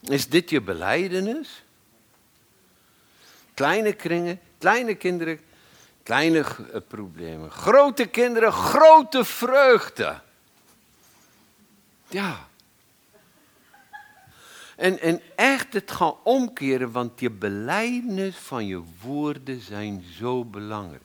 Is 0.00 0.28
dit 0.28 0.50
je 0.50 0.60
beleidenis? 0.60 1.62
Kleine 3.54 3.92
kringen, 3.92 4.40
kleine 4.58 4.94
kinderen, 4.94 5.40
kleine 6.02 6.38
eh, 6.38 6.80
problemen. 6.88 7.50
Grote 7.50 8.06
kinderen, 8.06 8.52
grote 8.52 9.24
vreugde. 9.24 10.20
Ja. 12.08 12.48
En, 14.76 15.00
en 15.00 15.20
echt 15.36 15.72
het 15.72 15.90
gaan 15.90 16.14
omkeren, 16.22 16.92
want 16.92 17.20
je 17.20 17.30
beleidnis 17.30 18.36
van 18.36 18.66
je 18.66 18.82
woorden 19.00 19.60
zijn 19.60 20.04
zo 20.18 20.44
belangrijk. 20.44 21.02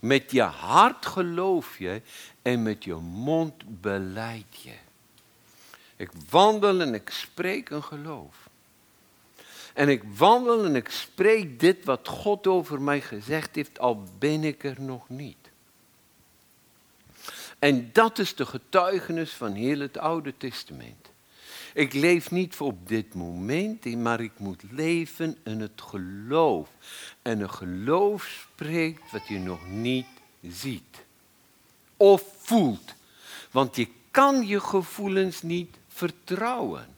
Met 0.00 0.30
je 0.30 0.42
hart 0.42 1.06
geloof 1.06 1.78
je 1.78 2.02
en 2.42 2.62
met 2.62 2.84
je 2.84 2.94
mond 2.94 3.80
beleid 3.80 4.60
je. 4.62 4.74
Ik 5.96 6.10
wandel 6.30 6.80
en 6.80 6.94
ik 6.94 7.10
spreek 7.10 7.70
een 7.70 7.82
geloof. 7.82 8.50
En 9.74 9.88
ik 9.88 10.02
wandel 10.16 10.64
en 10.64 10.76
ik 10.76 10.88
spreek 10.88 11.60
dit 11.60 11.84
wat 11.84 12.08
God 12.08 12.46
over 12.46 12.82
mij 12.82 13.00
gezegd 13.00 13.54
heeft, 13.54 13.78
al 13.78 14.02
ben 14.18 14.44
ik 14.44 14.64
er 14.64 14.80
nog 14.80 15.08
niet. 15.08 15.36
En 17.58 17.90
dat 17.92 18.18
is 18.18 18.34
de 18.34 18.46
getuigenis 18.46 19.32
van 19.32 19.52
heel 19.52 19.80
het 19.80 19.98
Oude 19.98 20.34
Testament. 20.36 21.10
Ik 21.74 21.92
leef 21.92 22.30
niet 22.30 22.60
op 22.60 22.88
dit 22.88 23.14
moment, 23.14 23.96
maar 23.96 24.20
ik 24.20 24.38
moet 24.38 24.62
leven 24.70 25.36
in 25.44 25.60
het 25.60 25.82
geloof. 25.82 26.68
En 27.22 27.40
een 27.40 27.50
geloof 27.50 28.46
spreekt 28.52 29.10
wat 29.10 29.28
je 29.28 29.38
nog 29.38 29.68
niet 29.68 30.06
ziet 30.40 31.04
of 32.02 32.22
voelt. 32.38 32.94
Want 33.50 33.76
je 33.76 33.88
kan 34.10 34.46
je 34.46 34.60
gevoelens 34.60 35.42
niet 35.42 35.76
vertrouwen. 35.88 36.96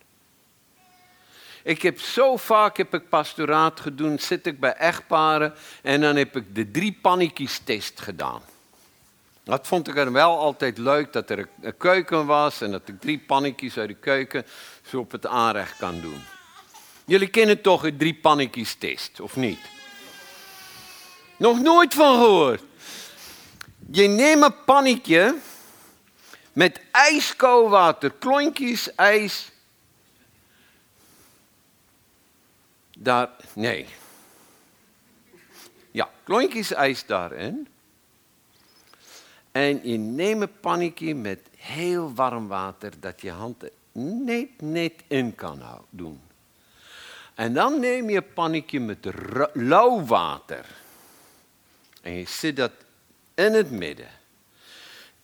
Ik 1.62 1.83
heb 1.83 2.01
zo 2.01 2.37
vaak 2.37 2.77
heb 2.77 2.95
ik 2.95 3.09
pastoraat 3.09 3.81
gedaan, 3.81 4.19
zit 4.19 4.47
ik 4.47 4.61
bij 4.61 4.73
echtparen 4.73 5.55
en 5.83 6.01
dan 6.01 6.17
heb 6.17 6.37
ik 6.37 6.55
de 6.55 6.71
drie 6.71 6.99
pannetjes 7.03 7.61
test 7.64 8.01
gedaan. 8.01 8.43
Dat 9.43 9.67
vond 9.67 9.88
ik 9.88 9.97
er 9.97 10.12
wel 10.12 10.38
altijd 10.38 10.79
leuk, 10.79 11.12
dat 11.12 11.31
er 11.31 11.49
een 11.61 11.77
keuken 11.77 12.27
was 12.27 12.61
en 12.61 12.71
dat 12.71 12.88
ik 12.88 13.01
drie 13.01 13.19
pannetjes 13.19 13.79
uit 13.79 13.88
de 13.88 13.95
keuken 13.95 14.47
zo 14.87 14.99
op 14.99 15.12
het 15.12 15.27
aanrecht 15.27 15.77
kan 15.77 16.01
doen. 16.01 16.23
Jullie 17.05 17.29
kennen 17.29 17.61
toch 17.61 17.83
het 17.83 17.99
drie 17.99 18.14
pannetjes 18.14 18.75
test, 18.75 19.21
of 19.21 19.37
niet? 19.37 19.61
Nog 21.37 21.61
nooit 21.61 21.95
van 21.95 22.14
gehoord. 22.14 22.62
Je 23.95 24.09
neemt 24.09 24.43
een 24.43 24.65
pannetje 24.65 25.39
met 26.53 26.81
ijskoud 26.91 27.71
water, 27.71 28.11
klontjes 28.11 28.95
ijs. 28.95 29.53
Daar, 32.99 33.31
nee. 33.53 33.87
Ja, 35.91 36.11
klontjes 36.23 36.73
ijs 36.73 37.07
daarin. 37.07 37.69
En 39.53 39.89
je 39.89 39.99
neemt 39.99 40.43
een 40.43 40.61
pannetje 40.61 41.15
met 41.15 41.41
heel 41.57 42.15
warm 42.15 42.49
water 42.49 42.93
dat 43.01 43.21
je 43.21 43.31
hand 43.31 43.65
net, 43.93 44.49
net 44.61 44.93
in 45.07 45.35
kan 45.35 45.63
doen. 45.91 46.21
En 47.35 47.55
dan 47.55 47.81
neem 47.81 48.11
je 48.11 48.17
een 48.17 48.33
pannetje 48.33 48.81
met 48.81 49.07
lauw 49.53 50.05
water. 50.05 50.67
En 52.03 52.13
je 52.13 52.27
zit 52.27 52.57
dat 52.57 52.73
in 53.35 53.53
het 53.53 53.70
midden. 53.70 54.11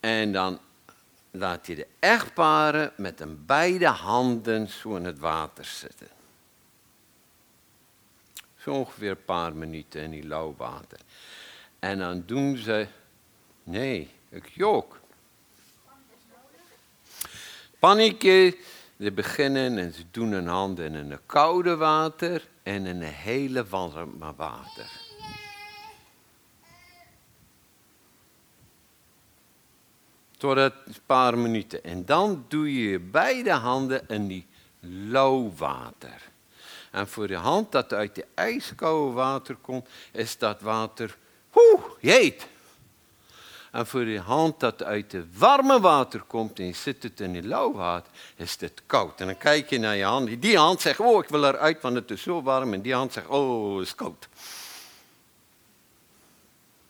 En 0.00 0.32
dan 0.32 0.60
laat 1.30 1.66
je 1.66 1.74
de 1.74 1.86
echtparen 1.98 2.92
met 2.96 3.20
een 3.20 3.46
beide 3.46 3.86
handen 3.86 4.68
zo 4.68 4.96
in 4.96 5.04
het 5.04 5.18
water 5.18 5.64
zitten. 5.64 6.08
Zo 8.56 8.70
ongeveer 8.70 9.10
een 9.10 9.24
paar 9.24 9.54
minuten 9.54 10.00
in 10.00 10.10
die 10.10 10.26
lauw 10.26 10.54
water. 10.56 10.98
En 11.78 11.98
dan 11.98 12.22
doen 12.26 12.56
ze, 12.56 12.86
nee, 13.62 14.10
ik 14.28 14.48
jok. 14.48 14.98
Pannetje, 17.78 18.56
ze 18.98 19.12
beginnen 19.12 19.78
en 19.78 19.92
ze 19.92 20.04
doen 20.10 20.32
hun 20.32 20.46
handen 20.46 20.94
in 20.94 21.10
een 21.10 21.18
koude 21.26 21.76
water 21.76 22.48
en 22.62 22.86
in 22.86 22.86
een 22.86 23.02
hele 23.02 23.66
warme 23.66 24.34
water. 24.36 24.99
Totdat 30.40 30.72
een 30.84 30.94
paar 31.06 31.38
minuten. 31.38 31.84
En 31.84 32.04
dan 32.04 32.44
doe 32.48 32.74
je 32.74 32.90
je 32.90 32.98
beide 32.98 33.52
handen 33.52 34.08
in 34.08 34.26
die 34.26 34.46
lauw 34.80 35.52
water. 35.56 36.28
En 36.90 37.08
voor 37.08 37.26
de 37.26 37.36
hand 37.36 37.72
dat 37.72 37.92
uit 37.92 38.14
de 38.14 38.26
ijskoude 38.34 39.12
water 39.12 39.56
komt, 39.60 39.88
is 40.12 40.38
dat 40.38 40.60
water, 40.60 41.16
oeh, 41.54 41.82
heet. 41.98 42.46
En 43.70 43.86
voor 43.86 44.04
de 44.04 44.18
hand 44.18 44.60
dat 44.60 44.82
uit 44.82 45.12
het 45.12 45.38
warme 45.38 45.80
water 45.80 46.20
komt 46.20 46.58
en 46.58 46.64
je 46.64 46.72
zit 46.72 47.02
het 47.02 47.20
in 47.20 47.34
het 47.34 47.44
lauw 47.44 47.72
water, 47.72 48.12
is 48.36 48.56
het 48.60 48.82
koud. 48.86 49.20
En 49.20 49.26
dan 49.26 49.38
kijk 49.38 49.70
je 49.70 49.78
naar 49.78 49.96
je 49.96 50.04
hand. 50.04 50.42
Die 50.42 50.58
hand 50.58 50.80
zegt, 50.80 51.00
oh, 51.00 51.22
ik 51.22 51.28
wil 51.28 51.44
eruit, 51.44 51.80
want 51.80 51.94
het 51.94 52.10
is 52.10 52.22
zo 52.22 52.42
warm. 52.42 52.72
En 52.72 52.80
die 52.80 52.94
hand 52.94 53.12
zegt, 53.12 53.26
oh, 53.26 53.78
het 53.78 53.86
is 53.86 53.94
koud. 53.94 54.28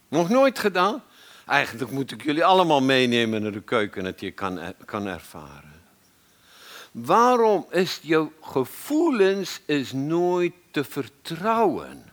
Nog 0.08 0.28
nooit 0.28 0.58
gedaan? 0.58 1.02
Eigenlijk 1.46 1.90
moet 1.90 2.12
ik 2.12 2.22
jullie 2.22 2.44
allemaal 2.44 2.82
meenemen 2.82 3.42
naar 3.42 3.52
de 3.52 3.62
keuken, 3.62 4.04
dat 4.04 4.20
je 4.20 4.30
kan, 4.30 4.60
kan 4.84 5.06
ervaren. 5.06 5.82
Waarom 6.92 7.66
is 7.70 7.98
jouw 8.02 8.32
gevoelens 8.40 9.60
is 9.64 9.92
nooit 9.92 10.52
te 10.70 10.84
vertrouwen? 10.84 12.04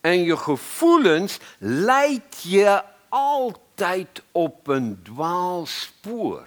En 0.00 0.22
je 0.22 0.36
gevoelens 0.36 1.38
leidt 1.58 2.42
je 2.42 2.82
altijd 3.08 4.22
op 4.32 4.66
een 4.66 5.00
dwaalspoor. 5.02 6.46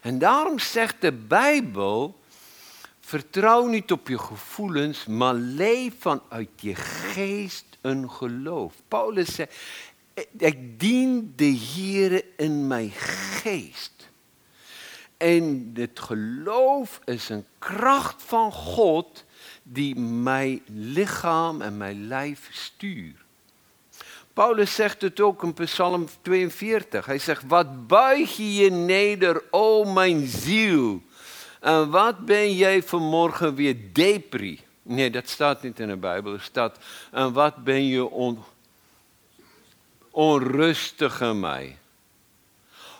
En 0.00 0.18
daarom 0.18 0.58
zegt 0.58 1.00
de 1.00 1.12
Bijbel: 1.12 2.20
vertrouw 3.00 3.66
niet 3.66 3.92
op 3.92 4.08
je 4.08 4.18
gevoelens, 4.18 5.06
maar 5.06 5.34
leef 5.34 5.94
vanuit 5.98 6.50
je 6.60 6.74
geest 6.74 7.64
een 7.86 8.10
geloof. 8.10 8.74
Paulus 8.88 9.34
zegt: 9.34 9.54
ik 10.38 10.80
dien 10.80 11.32
de 11.36 11.44
Heer 11.44 12.24
in 12.36 12.66
mijn 12.66 12.90
geest. 12.90 14.10
En 15.16 15.70
het 15.74 16.00
geloof 16.00 17.00
is 17.04 17.28
een 17.28 17.44
kracht 17.58 18.22
van 18.22 18.52
God 18.52 19.24
die 19.62 19.96
mijn 19.98 20.62
lichaam 20.66 21.60
en 21.60 21.76
mijn 21.76 22.06
lijf 22.06 22.48
stuurt. 22.50 23.24
Paulus 24.32 24.74
zegt 24.74 25.02
het 25.02 25.20
ook 25.20 25.42
in 25.42 25.54
Psalm 25.54 26.06
42. 26.22 27.06
Hij 27.06 27.18
zegt, 27.18 27.42
wat 27.46 27.86
buig 27.86 28.36
je 28.36 28.54
je 28.54 28.70
neder, 28.70 29.42
o 29.50 29.84
mijn 29.84 30.26
ziel. 30.26 31.02
En 31.60 31.90
wat 31.90 32.24
ben 32.24 32.54
jij 32.54 32.82
vanmorgen 32.82 33.54
weer 33.54 33.76
depri. 33.92 34.60
Nee, 34.88 35.10
dat 35.10 35.28
staat 35.28 35.62
niet 35.62 35.80
in 35.80 35.88
de 35.88 35.96
Bijbel. 35.96 36.32
Er 36.32 36.40
staat, 36.40 36.78
en 37.10 37.32
wat 37.32 37.64
ben 37.64 37.86
je 37.86 38.10
on, 38.10 38.44
onrustig 40.10 41.20
in 41.20 41.40
mij. 41.40 41.78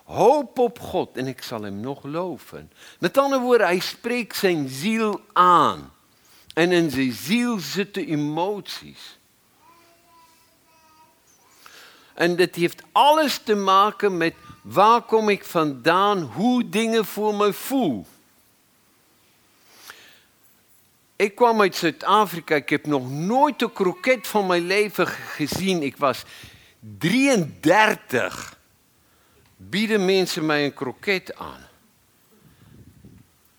Hoop 0.04 0.58
op 0.58 0.80
God 0.80 1.16
en 1.16 1.26
ik 1.26 1.42
zal 1.42 1.62
hem 1.62 1.80
nog 1.80 2.04
loven. 2.04 2.72
Met 2.98 3.18
andere 3.18 3.42
woorden, 3.42 3.66
hij 3.66 3.78
spreekt 3.78 4.36
zijn 4.36 4.68
ziel 4.68 5.20
aan. 5.32 5.92
En 6.54 6.72
in 6.72 6.90
zijn 6.90 7.12
ziel 7.12 7.58
zitten 7.58 8.06
emoties. 8.06 9.18
En 12.14 12.36
dat 12.36 12.54
heeft 12.54 12.82
alles 12.92 13.38
te 13.38 13.54
maken 13.54 14.16
met 14.16 14.34
waar 14.62 15.02
kom 15.02 15.28
ik 15.28 15.44
vandaan, 15.44 16.20
hoe 16.20 16.68
dingen 16.68 17.04
voor 17.04 17.34
me 17.34 17.52
voel. 17.52 18.06
Ik 21.16 21.34
kwam 21.34 21.60
uit 21.60 21.76
Zuid-Afrika, 21.76 22.54
ik 22.54 22.68
heb 22.68 22.86
nog 22.86 23.10
nooit 23.10 23.62
een 23.62 23.72
kroket 23.72 24.26
van 24.26 24.46
mijn 24.46 24.66
leven 24.66 25.06
gezien. 25.06 25.82
Ik 25.82 25.96
was 25.96 26.22
33. 26.98 28.58
Bieden 29.56 30.04
mensen 30.04 30.46
mij 30.46 30.64
een 30.64 30.74
kroket 30.74 31.36
aan. 31.36 31.66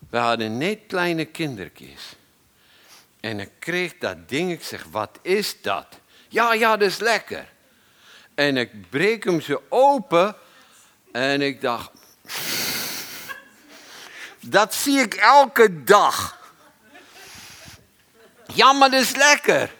We 0.09 0.17
hadden 0.17 0.57
net 0.57 0.79
kleine 0.87 1.25
kindertjes. 1.25 2.15
En 3.19 3.39
ik 3.39 3.49
kreeg 3.59 3.97
dat 3.97 4.29
ding, 4.29 4.51
ik 4.51 4.63
zeg, 4.63 4.85
wat 4.91 5.19
is 5.21 5.61
dat? 5.61 5.87
Ja, 6.27 6.53
ja, 6.53 6.77
dat 6.77 6.87
is 6.87 6.97
lekker. 6.97 7.53
En 8.35 8.57
ik 8.57 8.89
breek 8.89 9.23
hem 9.23 9.41
ze 9.41 9.61
open 9.69 10.35
en 11.11 11.41
ik 11.41 11.61
dacht, 11.61 11.91
dat 14.39 14.73
zie 14.73 14.99
ik 14.99 15.13
elke 15.13 15.83
dag. 15.83 16.36
Ja, 18.53 18.73
maar 18.73 18.91
dat 18.91 19.01
is 19.01 19.15
lekker. 19.15 19.71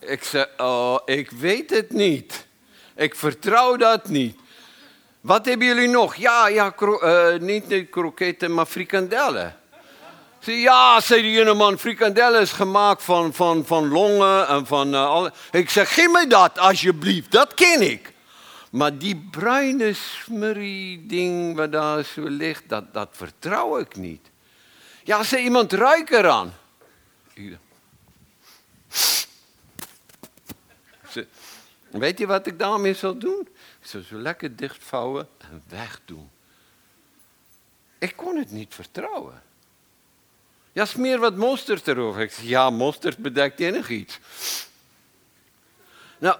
Ik 0.00 0.24
zeg, 0.24 0.48
oh, 0.56 0.98
ik 1.04 1.30
weet 1.30 1.70
het 1.70 1.92
niet. 1.92 2.46
Ik 2.96 3.14
vertrouw 3.14 3.76
dat 3.76 4.08
niet. 4.08 4.36
Wat 5.20 5.44
hebben 5.44 5.66
jullie 5.66 5.88
nog? 5.88 6.14
Ja, 6.14 6.48
ja, 6.48 6.74
uh, 6.80 7.34
niet, 7.38 7.68
niet 7.68 7.90
kroketten, 7.90 8.54
maar 8.54 8.66
frikandellen. 8.66 9.56
Ja, 10.40 11.00
zei 11.00 11.22
de 11.22 11.32
jongeman, 11.32 11.78
frikandellen 11.78 12.40
is 12.40 12.52
gemaakt 12.52 13.02
van, 13.02 13.34
van, 13.34 13.66
van 13.66 13.88
longen 13.88 14.48
en 14.48 14.66
van... 14.66 14.94
Uh. 14.94 15.26
Ik 15.50 15.70
zeg, 15.70 15.94
geef 15.94 16.10
me 16.10 16.26
dat 16.26 16.58
alsjeblieft, 16.58 17.32
dat 17.32 17.54
ken 17.54 17.90
ik. 17.90 18.12
Maar 18.70 18.98
die 18.98 19.28
bruine 19.30 19.92
smurrie 19.92 21.06
ding 21.06 21.56
wat 21.56 21.72
daar 21.72 22.04
zo 22.04 22.22
ligt, 22.22 22.62
dat, 22.66 22.92
dat 22.92 23.08
vertrouw 23.12 23.78
ik 23.78 23.96
niet. 23.96 24.30
Ja, 25.04 25.22
zei 25.22 25.42
iemand, 25.42 25.72
ruik 25.72 26.10
eraan. 26.10 26.54
Weet 31.90 32.18
je 32.18 32.26
wat 32.26 32.46
ik 32.46 32.58
daarmee 32.58 32.94
zal 32.94 33.18
doen? 33.18 33.48
Ik 33.80 33.88
zal 33.88 34.02
zo 34.02 34.16
lekker 34.16 34.56
dichtvouwen 34.56 35.28
en 35.38 35.62
wegdoen. 35.68 36.30
Ik 37.98 38.16
kon 38.16 38.36
het 38.36 38.50
niet 38.50 38.74
vertrouwen. 38.74 39.42
Ja, 40.72 40.84
smeer 40.84 41.18
wat 41.18 41.36
mosterd 41.36 41.88
erover. 41.88 42.22
Ik 42.22 42.32
zeg, 42.32 42.44
ja, 42.44 42.70
mosterd 42.70 43.18
bedekt 43.18 43.60
enig 43.60 43.88
iets. 43.88 44.20
Nou, 46.18 46.38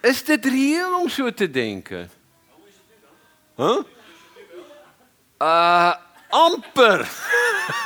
is 0.00 0.24
dit 0.24 0.44
reëel 0.44 1.00
om 1.00 1.08
zo 1.08 1.32
te 1.32 1.50
denken? 1.50 2.10
Huh? 3.56 3.78
Uh, 5.38 5.94
amper. 6.28 7.10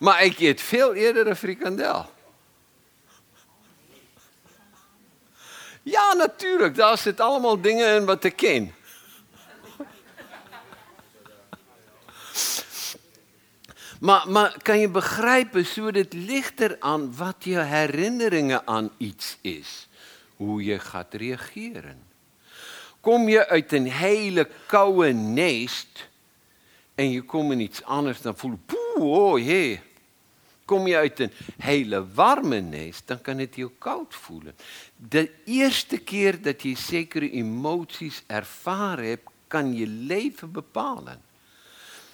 maar 0.00 0.24
ik 0.24 0.38
eet 0.38 0.60
veel 0.60 0.94
eerder 0.94 1.26
een 1.26 1.36
frikandel. 1.36 2.06
Ja, 5.82 6.12
natuurlijk, 6.12 6.74
daar 6.74 6.98
zitten 6.98 7.24
allemaal 7.24 7.60
dingen 7.60 7.94
in 7.94 8.04
wat 8.04 8.24
ik 8.24 8.36
ken. 8.36 8.74
Maar, 14.00 14.30
maar 14.30 14.56
kan 14.62 14.78
je 14.78 14.88
begrijpen, 14.88 15.66
zo 15.66 15.86
het 15.86 16.12
ligt 16.12 16.60
eraan 16.60 17.16
wat 17.16 17.36
je 17.38 17.58
herinneringen 17.58 18.66
aan 18.66 18.90
iets 18.96 19.36
is. 19.40 19.88
Hoe 20.36 20.64
je 20.64 20.78
gaat 20.78 21.14
reageren. 21.14 22.02
Kom 23.00 23.28
je 23.28 23.48
uit 23.48 23.72
een 23.72 23.90
hele 23.90 24.48
koude 24.66 25.12
neest 25.12 26.08
en 26.94 27.10
je 27.10 27.22
komt 27.22 27.52
in 27.52 27.60
iets 27.60 27.82
anders, 27.84 28.20
dan 28.20 28.36
voel 28.36 28.50
je, 28.50 28.56
poeh, 28.66 29.12
oh 29.12 29.38
jee. 29.38 29.80
Kom 30.70 30.86
je 30.86 30.96
uit 30.96 31.20
een 31.20 31.32
hele 31.58 32.06
warme 32.14 32.60
neest, 32.60 33.02
dan 33.06 33.20
kan 33.20 33.38
het 33.38 33.54
heel 33.54 33.72
koud 33.78 34.14
voelen. 34.14 34.56
De 34.96 35.30
eerste 35.44 35.98
keer 35.98 36.42
dat 36.42 36.62
je 36.62 36.76
zekere 36.76 37.30
emoties 37.30 38.22
ervaren 38.26 39.08
hebt, 39.08 39.30
kan 39.46 39.74
je 39.74 39.86
leven 39.86 40.52
bepalen. 40.52 41.22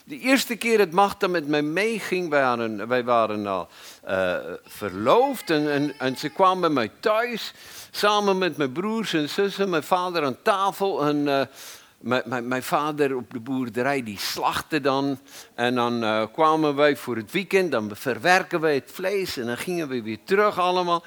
De 0.05 0.19
eerste 0.19 0.57
keer 0.57 0.79
dat 0.79 0.91
Magda 0.91 1.27
met 1.27 1.49
mij 1.49 1.63
meeging, 1.63 2.29
wij 2.29 2.41
waren, 2.41 2.89
wij 2.89 3.05
waren 3.05 3.47
al 3.47 3.69
uh, 4.09 4.37
verloofd 4.65 5.51
en, 5.51 5.73
en, 5.73 5.99
en, 5.99 6.17
ze 6.17 6.29
kwam 6.29 6.61
bij 6.61 6.71
mij 6.71 6.91
thuis, 7.01 7.53
samen 7.91 8.39
met 8.39 8.57
mijn 8.57 8.73
broers 8.73 9.13
en 9.13 9.29
zussen, 9.29 9.71
mijn 9.71 9.83
vader 9.83 10.25
aan 10.25 10.43
tafel. 10.43 11.07
En 11.07 11.17
uh, 11.17 11.41
mijn, 12.01 12.63
vader 12.63 13.17
op 13.17 13.33
de 13.33 13.41
boerderij 13.41 14.03
die 14.03 14.19
slachtte 14.19 14.81
dan. 14.81 15.19
En 15.55 15.75
dan 15.75 16.05
uh, 16.05 16.23
kwamen 16.33 16.75
wij 16.75 16.97
voor 16.97 17.17
het 17.17 17.31
weekend, 17.31 17.71
dan 17.71 17.91
verwerken 17.95 18.61
wij 18.61 18.75
het 18.75 18.91
vlees 18.93 19.37
en 19.37 19.47
dan 19.47 19.57
gingen 19.57 19.89
we 19.89 20.03
weer 20.03 20.19
terug 20.25 20.59
allemaal. 20.59 21.03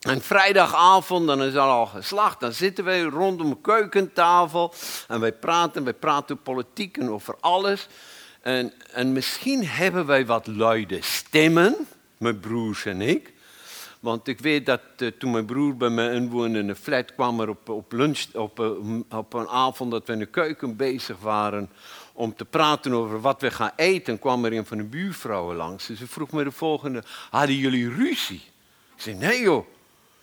En 0.00 0.20
vrijdagavond, 0.20 1.26
dan 1.26 1.42
is 1.42 1.56
al 1.56 1.86
geslacht, 1.86 2.40
dan 2.40 2.52
zitten 2.52 2.84
wij 2.84 3.02
rondom 3.02 3.50
een 3.50 3.60
keukentafel 3.60 4.74
en 5.08 5.20
wij 5.20 5.32
praten, 5.32 5.84
wij 5.84 5.92
praten 5.92 6.42
politiek 6.42 6.96
en 6.96 7.10
over 7.10 7.36
alles. 7.40 7.88
En, 8.40 8.72
en 8.92 9.12
misschien 9.12 9.66
hebben 9.66 10.06
wij 10.06 10.26
wat 10.26 10.46
luide 10.46 10.98
stemmen, 11.00 11.76
mijn 12.16 12.40
broers 12.40 12.84
en 12.84 13.00
ik. 13.00 13.32
Want 14.02 14.28
ik 14.28 14.40
weet 14.40 14.66
dat 14.66 14.80
uh, 14.98 15.10
toen 15.18 15.30
mijn 15.30 15.44
broer 15.44 15.76
bij 15.76 15.88
mij 15.88 16.14
inwoonde 16.14 16.58
in 16.58 16.66
de 16.66 16.74
flat, 16.74 17.14
kwam 17.14 17.40
er 17.40 17.48
op, 17.48 17.68
op 17.68 17.92
lunch, 17.92 18.24
op, 18.32 18.60
uh, 18.60 18.70
op 19.10 19.32
een 19.32 19.48
avond 19.48 19.90
dat 19.90 20.06
we 20.06 20.12
in 20.12 20.18
de 20.18 20.26
keuken 20.26 20.76
bezig 20.76 21.18
waren 21.18 21.70
om 22.12 22.34
te 22.36 22.44
praten 22.44 22.92
over 22.92 23.20
wat 23.20 23.40
we 23.40 23.50
gaan 23.50 23.70
eten, 23.76 24.18
kwam 24.18 24.44
er 24.44 24.52
een 24.52 24.66
van 24.66 24.76
de 24.76 24.84
buurvrouwen 24.84 25.56
langs. 25.56 25.86
Dus 25.86 25.98
ze 25.98 26.06
vroeg 26.06 26.30
me 26.30 26.44
de 26.44 26.50
volgende, 26.50 27.02
hadden 27.30 27.56
jullie 27.56 27.94
ruzie? 27.94 28.42
Ik 28.96 29.02
zei, 29.02 29.16
nee 29.16 29.40
joh. 29.40 29.66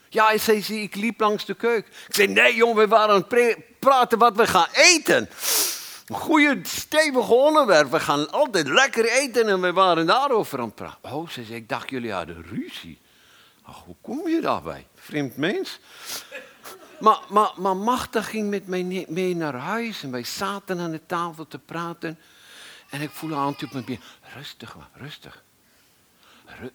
Ja, 0.08 0.38
zei 0.38 0.62
ze, 0.62 0.82
ik 0.82 0.94
liep 0.94 1.20
langs 1.20 1.44
de 1.44 1.54
keuken. 1.54 1.92
Ik 2.08 2.14
zei, 2.14 2.28
nee 2.28 2.54
jong, 2.54 2.74
we 2.74 2.86
waren 2.86 3.14
aan 3.14 3.24
het 3.28 3.56
praten 3.78 4.18
wat 4.18 4.36
we 4.36 4.46
gaan 4.46 4.68
eten. 4.72 5.28
Een 6.06 6.16
goede, 6.16 6.58
stevige 6.62 7.34
onderwerp. 7.34 7.90
We 7.90 8.00
gaan 8.00 8.30
altijd 8.30 8.68
lekker 8.68 9.04
eten 9.10 9.48
en 9.48 9.60
we 9.60 9.72
waren 9.72 10.06
daarover 10.06 10.58
aan 10.58 10.64
het 10.64 10.74
praten. 10.74 11.12
Oh, 11.12 11.28
ze 11.28 11.44
zei, 11.44 11.58
ik 11.58 11.68
dacht 11.68 11.90
jullie 11.90 12.12
hadden 12.12 12.44
ruzie. 12.48 12.98
Hoe 13.84 13.96
kom 14.00 14.28
je 14.28 14.40
daarbij? 14.40 14.86
Vreemd 14.94 15.36
mens. 15.36 15.78
Maar, 17.00 17.20
maar, 17.28 17.52
maar 17.56 17.76
Magda 17.76 18.22
ging 18.22 18.50
met 18.50 18.66
mij 18.66 19.06
mee 19.08 19.36
naar 19.36 19.54
huis 19.54 20.02
en 20.02 20.10
wij 20.10 20.24
zaten 20.24 20.78
aan 20.78 20.90
de 20.90 21.06
tafel 21.06 21.48
te 21.48 21.58
praten. 21.58 22.18
En 22.90 23.00
ik 23.00 23.10
voelde 23.10 23.36
aan 23.36 23.48
op 23.48 23.72
mijn 23.72 23.84
been. 23.84 24.00
Rustig, 24.34 24.76
man, 24.76 24.88
rustig. 24.94 25.42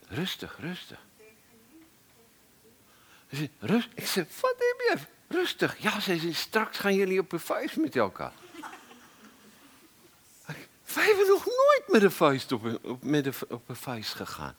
rustig, 0.07 0.57
rustig. 0.59 0.99
Rust. 3.59 3.87
Ik 3.93 4.07
zei, 4.07 4.25
wat 4.41 4.55
heb 4.57 4.97
je? 4.97 4.97
Rustig. 5.27 5.77
Ja, 5.77 5.99
ze 5.99 6.17
zei, 6.17 6.33
straks 6.33 6.77
gaan 6.77 6.95
jullie 6.95 7.19
op 7.19 7.31
een 7.31 7.39
vuist 7.39 7.75
met 7.75 7.95
elkaar. 7.95 8.33
Wij 10.93 11.05
hebben 11.05 11.27
nog 11.27 11.45
nooit 11.45 11.83
met 11.87 12.03
een 12.03 12.11
vuist 12.11 12.51
op 12.51 12.63
een, 12.63 12.99
met 13.01 13.43
op 13.47 13.69
een 13.69 13.75
vuist 13.75 14.13
gegaan. 14.13 14.55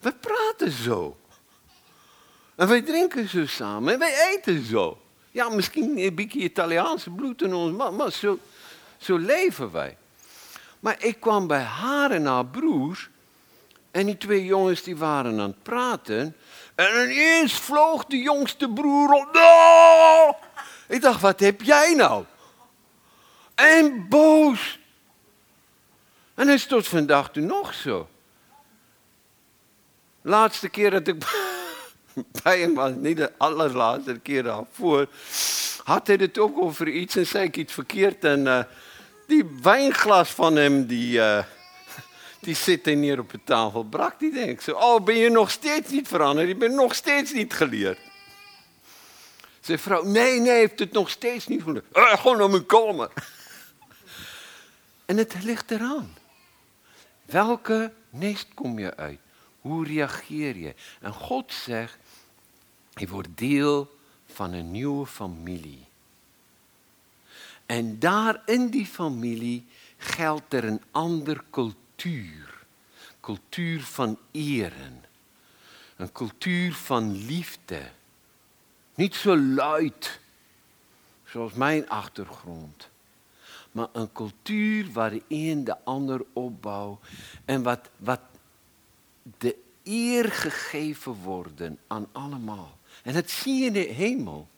We 0.00 0.12
praten 0.12 0.70
zo. 0.70 1.16
En 2.62 2.68
wij 2.68 2.82
drinken 2.82 3.28
zo 3.28 3.46
samen 3.46 3.92
en 3.92 3.98
wij 3.98 4.30
eten 4.30 4.64
zo. 4.64 4.98
Ja, 5.30 5.48
misschien 5.48 5.98
een 5.98 6.14
beetje 6.14 6.38
Italiaanse 6.38 7.10
bloed 7.10 7.42
in 7.42 7.54
ons, 7.54 7.76
maar, 7.76 7.92
maar 7.92 8.12
zo, 8.12 8.38
zo 8.98 9.16
leven 9.16 9.72
wij. 9.72 9.96
Maar 10.80 10.96
ik 10.98 11.20
kwam 11.20 11.46
bij 11.46 11.60
haar 11.60 12.10
en 12.10 12.26
haar 12.26 12.46
broers 12.46 13.08
en 13.90 14.06
die 14.06 14.16
twee 14.16 14.44
jongens 14.44 14.82
die 14.82 14.96
waren 14.96 15.40
aan 15.40 15.48
het 15.48 15.62
praten. 15.62 16.36
En 16.74 17.10
ineens 17.10 17.52
vloog 17.52 18.04
de 18.04 18.18
jongste 18.18 18.68
broer 18.68 19.12
op. 19.12 19.28
No! 19.32 20.36
Ik 20.88 21.02
dacht, 21.02 21.20
wat 21.20 21.40
heb 21.40 21.62
jij 21.62 21.94
nou? 21.94 22.24
En 23.54 24.08
boos. 24.08 24.78
En 26.34 26.46
hij 26.46 26.54
is 26.54 26.66
tot 26.66 26.88
vandaag 26.88 27.30
toe 27.30 27.42
nog 27.42 27.74
zo. 27.74 28.08
Laatste 30.20 30.68
keer 30.68 30.90
dat 30.90 31.08
ik 31.08 31.24
Baie 32.42 32.68
maar 32.68 32.92
nie 32.92 33.14
die 33.18 33.28
allerlaaste 33.42 34.18
keer 34.24 34.48
daarvoor 34.50 35.08
had 35.88 36.12
hy 36.12 36.16
dit 36.22 36.38
ook 36.38 36.60
al 36.62 36.72
vir 36.76 36.92
iets 37.02 37.18
en 37.22 37.26
sê 37.26 37.46
ek 37.48 37.58
het 37.64 37.74
verkeerd 37.74 38.26
en 38.30 38.46
uh, 38.46 38.60
die 39.30 39.42
wynglas 39.64 40.30
van 40.36 40.60
hom 40.60 40.78
die 40.90 41.18
uh, 41.22 41.42
die 42.46 42.54
sit 42.58 42.86
hy 42.90 42.94
neer 42.98 43.22
op 43.22 43.34
'n 43.34 43.42
tafel. 43.46 43.84
Brak 43.84 44.20
die 44.20 44.32
ding. 44.34 44.60
So 44.62 44.74
al 44.74 44.98
oh, 44.98 45.04
ben 45.04 45.18
jy 45.18 45.28
nog 45.30 45.50
steeds 45.50 45.90
nie 45.90 46.04
verander, 46.06 46.46
jy 46.46 46.56
ben 46.56 46.74
nog 46.74 46.94
steeds 46.94 47.32
nie 47.32 47.46
geleer. 47.50 47.98
Sy 49.62 49.78
vrou, 49.78 50.02
nee 50.06 50.40
nee, 50.40 50.66
het 50.66 50.78
dit 50.78 50.92
nog 50.92 51.10
steeds 51.10 51.46
nie 51.46 51.60
geleer. 51.62 51.86
Ek 51.94 52.18
eh, 52.18 52.18
gaan 52.24 52.38
na 52.38 52.48
my 52.50 52.62
kamer. 52.66 53.10
en 55.08 55.16
dit 55.16 55.36
lig 55.46 55.62
eraan. 55.70 56.10
Welke 57.30 57.92
nes 58.10 58.42
kom 58.58 58.78
jy 58.78 58.90
uit? 58.90 59.20
Hoe 59.62 59.84
reageer 59.86 60.56
jy? 60.58 60.72
En 61.06 61.14
God 61.14 61.54
sê 61.54 61.86
je 62.94 63.08
wordt 63.08 63.28
deel 63.34 63.98
van 64.26 64.52
een 64.52 64.70
nieuwe 64.70 65.06
familie. 65.06 65.86
En 67.66 67.98
daar 67.98 68.42
in 68.46 68.68
die 68.68 68.86
familie 68.86 69.66
geldt 69.96 70.54
er 70.54 70.64
een 70.64 70.82
ander 70.90 71.44
cultuur. 71.50 72.64
Cultuur 73.20 73.82
van 73.82 74.18
eren. 74.30 75.04
Een 75.96 76.12
cultuur 76.12 76.74
van 76.74 77.24
liefde. 77.24 77.90
Niet 78.94 79.14
zo 79.14 79.36
luid, 79.36 80.20
zoals 81.24 81.52
mijn 81.52 81.88
achtergrond. 81.88 82.90
Maar 83.72 83.88
een 83.92 84.12
cultuur 84.12 84.92
waar 84.92 85.10
de 85.10 85.64
de 85.64 85.84
ander 85.84 86.24
opbouwt. 86.32 87.00
En 87.44 87.62
wat, 87.62 87.90
wat 87.96 88.20
de 89.38 89.56
eer 89.82 90.32
gegeven 90.32 91.12
worden 91.12 91.78
aan 91.86 92.06
allemaal. 92.12 92.78
En 93.02 93.12
dat 93.12 93.30
zie 93.30 93.58
je 93.58 93.66
in 93.66 93.72
de 93.72 93.80
hemel. 93.80 94.48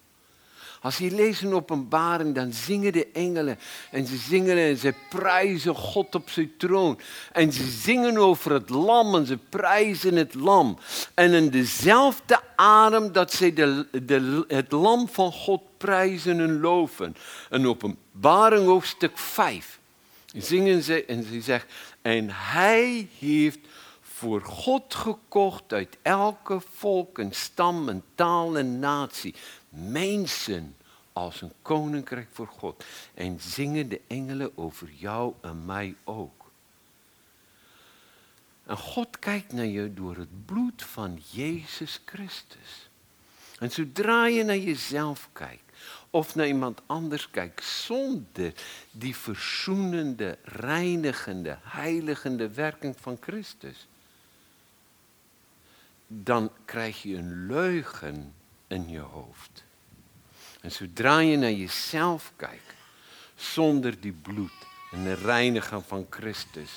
Als 0.81 0.99
je 0.99 1.11
leest 1.11 1.43
in 1.43 1.55
openbaring, 1.55 2.35
dan 2.35 2.53
zingen 2.53 2.93
de 2.93 3.07
engelen. 3.13 3.59
En 3.91 4.07
ze 4.07 4.17
zingen 4.17 4.59
en 4.59 4.77
ze 4.77 4.95
prijzen 5.09 5.75
God 5.75 6.15
op 6.15 6.31
zijn 6.31 6.53
troon. 6.57 6.99
En 7.33 7.53
ze 7.53 7.65
zingen 7.71 8.17
over 8.17 8.53
het 8.53 8.71
lam 8.71 9.15
en 9.15 9.27
ze 9.27 9.39
prijzen 9.49 10.17
het 10.17 10.35
lam. 10.35 10.79
En 11.15 11.33
in 11.33 11.51
dezelfde 11.51 12.41
adem 12.57 13.13
dat 13.13 13.33
ze 13.33 13.53
de, 13.53 14.45
het 14.49 14.73
lam 14.73 15.09
van 15.09 15.33
God 15.33 15.63
prijzen 15.77 16.41
en 16.41 16.61
loven. 16.61 17.17
En 17.51 17.67
openbaring 17.67 18.67
hoofdstuk 18.67 19.19
5 19.19 19.79
zingen 20.37 20.83
ze 20.83 21.05
en 21.05 21.25
ze 21.25 21.41
zegt, 21.41 21.67
en 22.03 22.29
hij 22.31 23.09
heeft 23.19 23.59
voor 24.25 24.43
God 24.43 24.95
gekocht 24.95 25.73
uit 25.73 25.97
elke 26.03 26.61
volk 26.61 27.19
en 27.19 27.33
stam 27.33 27.89
en 27.89 28.05
taal 28.15 28.59
en 28.59 28.79
natie. 28.79 29.35
Mensen 29.69 30.77
als 31.13 31.41
een 31.41 31.53
koninkrijk 31.63 32.29
voor 32.33 32.47
God. 32.47 32.85
En 33.15 33.41
zingen 33.41 33.89
de 33.89 34.01
engelen 34.07 34.57
over 34.57 34.91
jou 34.97 35.35
en 35.41 35.65
mij 35.65 35.95
ook. 36.05 36.45
En 38.67 38.77
God 38.77 39.19
kijkt 39.19 39.53
naar 39.53 39.67
je 39.67 39.95
door 39.95 40.17
het 40.17 40.45
bloed 40.47 40.83
van 40.83 41.21
Jezus 41.31 42.01
Christus. 42.05 42.89
En 43.59 43.71
zodra 43.71 44.27
je 44.27 44.45
naar 44.45 44.57
jezelf 44.59 45.29
kijkt, 45.33 45.73
of 46.11 46.35
naar 46.35 46.47
iemand 46.47 46.81
anders 46.87 47.31
kijkt, 47.31 47.65
zonder 47.65 48.53
die 48.91 49.17
verzoenende, 49.17 50.39
reinigende, 50.45 51.59
heiligende 51.63 52.49
werking 52.49 52.97
van 53.01 53.17
Christus, 53.21 53.87
dan 56.23 56.51
krijg 56.65 57.03
je 57.03 57.17
een 57.17 57.47
leugen 57.47 58.35
in 58.67 58.89
je 58.89 58.99
hoofd. 58.99 59.65
En 60.61 60.73
zodra 60.73 61.19
je 61.19 61.37
naar 61.37 61.53
jezelf 61.53 62.33
kijkt, 62.37 62.75
zonder 63.35 64.01
die 64.01 64.13
bloed 64.13 64.53
en 64.93 65.05
de 65.05 65.15
reinigen 65.15 65.85
van 65.85 66.07
Christus, 66.11 66.71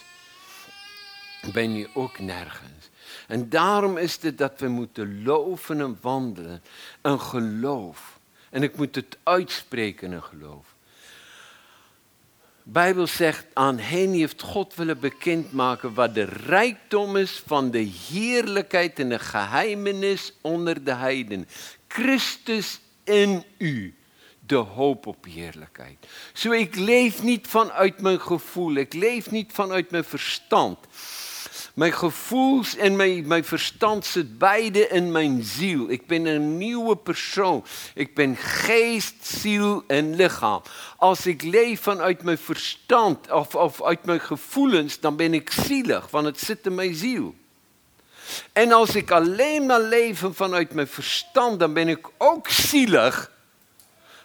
ben 1.54 1.74
je 1.76 1.90
ook 1.94 2.20
nergens. 2.20 2.90
En 3.28 3.50
daarom 3.50 3.98
is 3.98 4.22
het 4.22 4.38
dat 4.38 4.60
we 4.60 4.68
moeten 4.68 5.24
loven 5.24 5.82
en 5.82 5.98
wandelen. 6.02 6.64
Een 7.02 7.22
geloof. 7.22 8.20
En 8.50 8.64
ik 8.64 8.78
moet 8.78 8.96
het 8.96 9.18
uitspreken, 9.24 10.12
een 10.12 10.24
geloof. 10.24 10.76
Bijbel 12.70 13.08
zegt, 13.08 13.46
aan 13.54 13.78
hen 13.80 14.12
heeft 14.12 14.42
God 14.42 14.76
willen 14.76 15.00
bekendmaken 15.00 15.94
wat 15.94 16.14
de 16.14 16.24
rijkdom 16.24 17.16
is 17.16 17.44
van 17.46 17.72
de 17.72 17.92
heerlijkheid 18.10 19.00
en 19.00 19.10
de 19.10 19.20
geheimenis 19.20 20.34
onder 20.42 20.84
de 20.84 20.94
heiden. 20.94 21.48
Christus 21.88 22.80
in 23.04 23.44
u, 23.58 23.96
de 24.40 24.56
hoop 24.56 25.06
op 25.06 25.26
heerlijkheid. 25.26 26.08
Zo, 26.34 26.52
ik 26.52 26.76
leef 26.76 27.24
niet 27.24 27.48
vanuit 27.48 28.02
mijn 28.02 28.22
gevoel, 28.22 28.76
ik 28.76 28.94
leef 28.94 29.32
niet 29.32 29.52
vanuit 29.52 29.92
mijn 29.92 30.04
verstand. 30.04 30.78
Mijn 31.78 31.94
gevoels 31.94 32.76
en 32.76 32.96
mijn, 32.96 33.28
mijn 33.28 33.46
verstand 33.46 34.06
zit 34.06 34.38
beide 34.38 34.88
in 34.88 35.12
mijn 35.12 35.44
ziel. 35.44 35.90
Ik 35.90 36.08
ben 36.08 36.26
een 36.26 36.58
nieuwe 36.58 36.96
persoon. 36.96 37.66
Ik 37.94 38.16
ben 38.16 38.36
geest, 38.36 39.26
ziel 39.26 39.84
en 39.88 40.16
lichaam. 40.16 40.62
Als 40.96 41.26
ik 41.26 41.42
leef 41.42 41.82
vanuit 41.82 42.24
mijn 42.24 42.38
verstand 42.38 43.32
of, 43.32 43.56
of 43.56 43.84
uit 43.84 44.06
mijn 44.06 44.20
gevoelens, 44.20 45.00
dan 45.00 45.16
ben 45.16 45.34
ik 45.34 45.50
zielig, 45.50 46.10
want 46.10 46.26
het 46.26 46.40
zit 46.40 46.66
in 46.66 46.76
mijn 46.76 46.96
ziel. 46.96 47.36
En 48.54 48.72
als 48.72 48.96
ik 48.96 49.12
alleen 49.12 49.66
maar 49.66 49.82
leef 49.82 50.24
vanuit 50.32 50.74
mijn 50.74 50.88
verstand, 50.88 51.60
dan 51.60 51.74
ben 51.74 51.88
ik 51.88 52.08
ook 52.18 52.48
zielig, 52.48 53.32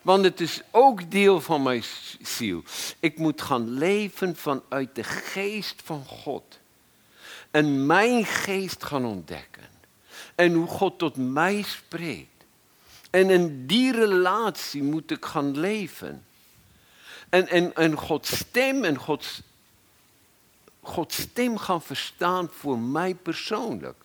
Want 0.03 0.25
het 0.25 0.41
is 0.41 0.61
ook 0.71 1.11
deel 1.11 1.41
van 1.41 1.63
mijn 1.63 1.85
ziel. 2.21 2.63
Ik 3.01 3.19
moet 3.19 3.43
gaan 3.43 3.71
leven 3.71 4.37
vanuit 4.37 4.95
de 4.95 5.05
geest 5.05 5.83
van 5.85 6.05
God. 6.05 6.61
En 7.53 7.87
mijn 7.87 8.25
geest 8.25 8.85
gaan 8.85 9.05
ontdekken. 9.05 9.69
En 10.35 10.53
hoe 10.53 10.67
God 10.67 10.99
tot 10.99 11.17
mij 11.17 11.63
spreekt. 11.63 12.45
En 13.11 13.31
in 13.31 13.67
die 13.67 13.93
relatie 13.93 14.83
moet 14.83 15.11
ik 15.11 15.25
gaan 15.25 15.59
leven. 15.59 16.25
En, 17.29 17.49
en, 17.49 17.75
en 17.75 17.97
Gods 17.97 18.37
stem 18.37 18.85
en 18.85 18.97
Gods, 18.97 19.43
Gods 20.81 21.17
stem 21.17 21.59
gaan 21.59 21.83
verstaan 21.83 22.49
voor 22.49 22.79
mij 22.79 23.15
persoonlijk. 23.15 23.97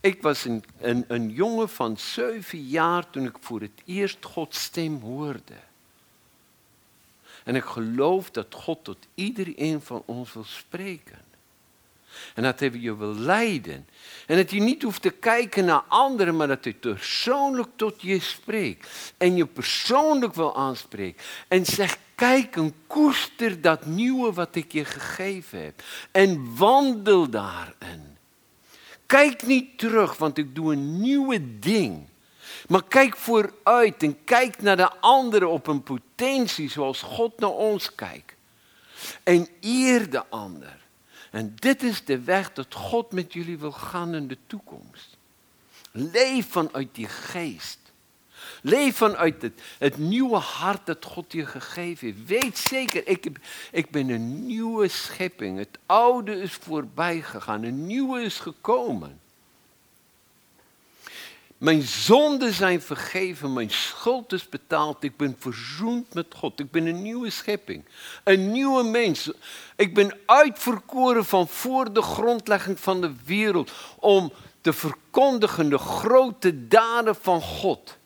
Ik 0.00 0.22
was 0.22 0.44
een, 0.44 0.64
een, 0.80 1.04
een 1.08 1.30
jongen 1.30 1.68
van 1.68 1.98
zeven 1.98 2.66
jaar 2.66 3.10
toen 3.10 3.26
ik 3.26 3.36
voor 3.40 3.60
het 3.60 3.82
eerst 3.84 4.24
Gods 4.24 4.62
stem 4.62 5.00
hoorde. 5.00 5.54
En 7.44 7.54
ik 7.54 7.64
geloof 7.64 8.30
dat 8.30 8.54
God 8.54 8.84
tot 8.84 8.98
iedereen 9.14 9.80
van 9.80 10.02
ons 10.06 10.32
wil 10.32 10.44
spreken. 10.44 11.27
En 12.34 12.42
dat 12.42 12.60
hij 12.60 12.70
je 12.72 12.96
wil 12.96 13.14
leiden. 13.14 13.88
En 14.26 14.36
dat 14.36 14.50
je 14.50 14.60
niet 14.60 14.82
hoeft 14.82 15.02
te 15.02 15.10
kijken 15.10 15.64
naar 15.64 15.82
anderen, 15.88 16.36
maar 16.36 16.46
dat 16.46 16.64
hij 16.64 16.74
persoonlijk 16.74 17.68
tot 17.76 18.02
je 18.02 18.20
spreekt. 18.20 18.88
En 19.16 19.36
je 19.36 19.46
persoonlijk 19.46 20.34
wil 20.34 20.56
aanspreken. 20.56 21.22
En 21.48 21.66
zeg, 21.66 21.98
kijk 22.14 22.56
en 22.56 22.74
koester 22.86 23.60
dat 23.60 23.86
nieuwe 23.86 24.32
wat 24.32 24.54
ik 24.54 24.72
je 24.72 24.84
gegeven 24.84 25.64
heb. 25.64 25.82
En 26.10 26.56
wandel 26.56 27.30
daarin. 27.30 28.16
Kijk 29.06 29.46
niet 29.46 29.78
terug, 29.78 30.16
want 30.16 30.38
ik 30.38 30.54
doe 30.54 30.72
een 30.72 31.00
nieuwe 31.00 31.58
ding. 31.58 32.06
Maar 32.68 32.84
kijk 32.84 33.16
vooruit 33.16 34.02
en 34.02 34.24
kijk 34.24 34.62
naar 34.62 34.76
de 34.76 34.90
anderen 35.00 35.50
op 35.50 35.66
een 35.66 35.82
potentie 35.82 36.70
zoals 36.70 37.02
God 37.02 37.40
naar 37.40 37.50
ons 37.50 37.94
kijkt. 37.94 38.34
En 39.22 39.48
eer 39.60 40.10
de 40.10 40.26
ander. 40.26 40.87
En 41.30 41.52
dit 41.54 41.82
is 41.82 42.04
de 42.04 42.20
weg 42.20 42.52
dat 42.52 42.74
God 42.74 43.12
met 43.12 43.32
jullie 43.32 43.58
wil 43.58 43.72
gaan 43.72 44.14
in 44.14 44.28
de 44.28 44.38
toekomst. 44.46 45.16
Leef 45.92 46.48
vanuit 46.48 46.88
die 46.94 47.08
geest. 47.08 47.78
Leef 48.62 48.96
vanuit 48.96 49.42
het, 49.42 49.60
het 49.78 49.98
nieuwe 49.98 50.36
hart 50.36 50.86
dat 50.86 51.04
God 51.04 51.32
je 51.32 51.46
gegeven 51.46 52.06
heeft. 52.06 52.26
Weet 52.26 52.58
zeker, 52.58 53.08
ik, 53.08 53.30
ik 53.72 53.90
ben 53.90 54.08
een 54.08 54.46
nieuwe 54.46 54.88
schepping. 54.88 55.58
Het 55.58 55.78
oude 55.86 56.40
is 56.40 56.52
voorbij 56.52 57.22
gegaan, 57.22 57.62
een 57.62 57.86
nieuwe 57.86 58.20
is 58.20 58.38
gekomen. 58.38 59.20
Mijn 61.58 61.82
zonden 61.82 62.52
zijn 62.52 62.82
vergeven, 62.82 63.52
mijn 63.52 63.70
schuld 63.70 64.32
is 64.32 64.48
betaald. 64.48 65.02
Ik 65.02 65.16
ben 65.16 65.36
verzoend 65.38 66.14
met 66.14 66.26
God. 66.36 66.60
Ik 66.60 66.70
ben 66.70 66.86
een 66.86 67.02
nieuwe 67.02 67.30
schepping, 67.30 67.84
een 68.24 68.52
nieuwe 68.52 68.82
mens. 68.82 69.30
Ik 69.76 69.94
ben 69.94 70.18
uitverkoren 70.26 71.24
van 71.24 71.48
voor 71.48 71.92
de 71.92 72.02
grondlegging 72.02 72.80
van 72.80 73.00
de 73.00 73.12
wereld 73.24 73.72
om 73.98 74.32
te 74.60 74.72
verkondigen 74.72 75.68
de 75.68 75.78
grote 75.78 76.68
daden 76.68 77.16
van 77.16 77.40
God. 77.40 77.96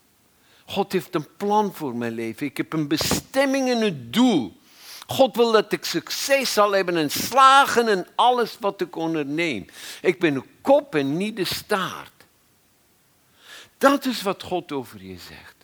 God 0.67 0.93
heeft 0.93 1.15
een 1.15 1.37
plan 1.37 1.75
voor 1.75 1.97
mijn 1.97 2.13
leven. 2.13 2.47
Ik 2.47 2.57
heb 2.57 2.73
een 2.73 2.89
bestemming 2.89 3.71
en 3.71 3.83
een 3.83 4.11
doel. 4.11 4.61
God 5.07 5.37
wil 5.37 5.53
dat 5.53 5.73
ik 5.73 5.85
succes 5.85 6.53
zal 6.53 6.73
hebben 6.73 6.97
en 6.97 7.11
slagen 7.11 7.89
in 7.89 8.07
alles 8.15 8.57
wat 8.61 8.81
ik 8.81 8.97
onderneem. 8.97 9.67
Ik 10.03 10.21
ben 10.21 10.35
een 10.35 10.47
kop 10.61 10.95
en 10.95 11.17
niet 11.17 11.37
de 11.37 11.45
staart. 11.45 12.22
Dat 13.83 14.05
is 14.05 14.23
wat 14.23 14.43
God 14.43 14.73
over 14.73 15.05
je 15.05 15.19
zegt. 15.19 15.55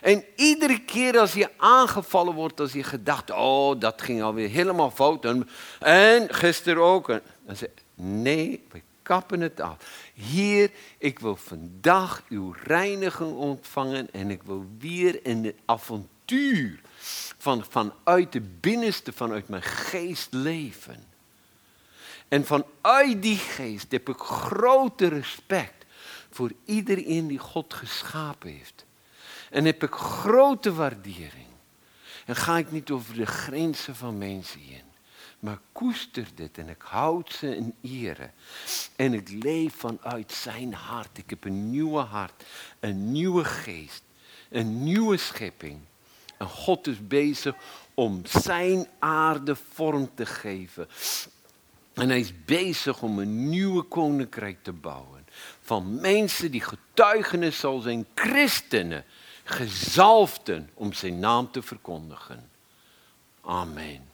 En 0.00 0.24
iedere 0.36 0.80
keer 0.80 1.18
als 1.18 1.32
je 1.32 1.50
aangevallen 1.56 2.34
wordt, 2.34 2.60
als 2.60 2.72
je 2.72 2.82
gedacht, 2.82 3.30
oh, 3.30 3.80
dat 3.80 4.02
ging 4.02 4.22
alweer 4.22 4.48
helemaal 4.48 4.90
fout. 4.90 5.46
En, 5.78 6.34
gisteren 6.34 6.82
ook. 6.82 7.06
dan 7.46 7.56
zeg 7.56 7.68
nee, 7.94 8.64
we 8.70 8.80
kappen 9.02 9.40
het 9.40 9.60
af. 9.60 9.76
Heer, 10.14 10.70
ik 10.98 11.18
wil 11.18 11.36
vandaag 11.36 12.22
uw 12.28 12.54
reiniging 12.64 13.32
ontvangen 13.36 14.08
en 14.12 14.30
ik 14.30 14.42
wil 14.42 14.66
weer 14.78 15.26
in 15.26 15.44
het 15.44 15.56
avontuur 15.64 16.80
van, 17.38 17.64
vanuit 17.68 18.32
de 18.32 18.42
binnenste, 18.60 19.12
vanuit 19.12 19.48
mijn 19.48 19.62
geest 19.62 20.32
leven. 20.32 21.04
En 22.28 22.46
vanuit 22.46 23.22
die 23.22 23.36
geest 23.36 23.90
heb 23.90 24.08
ik 24.08 24.18
grote 24.18 25.08
respect 25.08 25.77
voor 26.38 26.52
iedereen 26.64 27.26
die 27.26 27.38
God 27.38 27.74
geschapen 27.74 28.50
heeft. 28.50 28.84
En 29.50 29.64
heb 29.64 29.82
ik 29.82 29.94
grote 29.94 30.72
waardering. 30.72 31.46
En 32.26 32.36
ga 32.36 32.58
ik 32.58 32.70
niet 32.70 32.90
over 32.90 33.14
de 33.14 33.26
grenzen 33.26 33.96
van 33.96 34.18
mensen 34.18 34.60
heen. 34.60 34.90
Maar 35.38 35.58
koester 35.72 36.28
dit 36.34 36.58
en 36.58 36.68
ik 36.68 36.82
houd 36.82 37.32
ze 37.32 37.56
in 37.56 37.74
ere. 37.80 38.30
En 38.96 39.14
ik 39.14 39.28
leef 39.28 39.74
vanuit 39.74 40.32
zijn 40.32 40.74
hart. 40.74 41.18
Ik 41.18 41.30
heb 41.30 41.44
een 41.44 41.70
nieuwe 41.70 42.00
hart, 42.00 42.44
een 42.80 43.12
nieuwe 43.12 43.44
geest, 43.44 44.02
een 44.50 44.82
nieuwe 44.82 45.16
schepping. 45.16 45.80
En 46.36 46.46
God 46.46 46.86
is 46.86 47.06
bezig 47.06 47.54
om 47.94 48.20
zijn 48.24 48.86
aarde 48.98 49.56
vorm 49.72 50.10
te 50.14 50.26
geven. 50.26 50.88
En 51.92 52.08
hij 52.08 52.20
is 52.20 52.44
bezig 52.44 53.02
om 53.02 53.18
een 53.18 53.48
nieuwe 53.48 53.82
koninkrijk 53.82 54.62
te 54.62 54.72
bouwen. 54.72 55.17
Van 55.68 56.00
mensen 56.00 56.50
die 56.50 56.60
getuigenis 56.60 57.58
zal 57.58 57.80
zijn, 57.80 58.06
christenen, 58.14 59.04
gezalfden 59.44 60.70
om 60.74 60.92
zijn 60.92 61.18
naam 61.18 61.50
te 61.50 61.62
verkondigen. 61.62 62.50
Amen. 63.40 64.07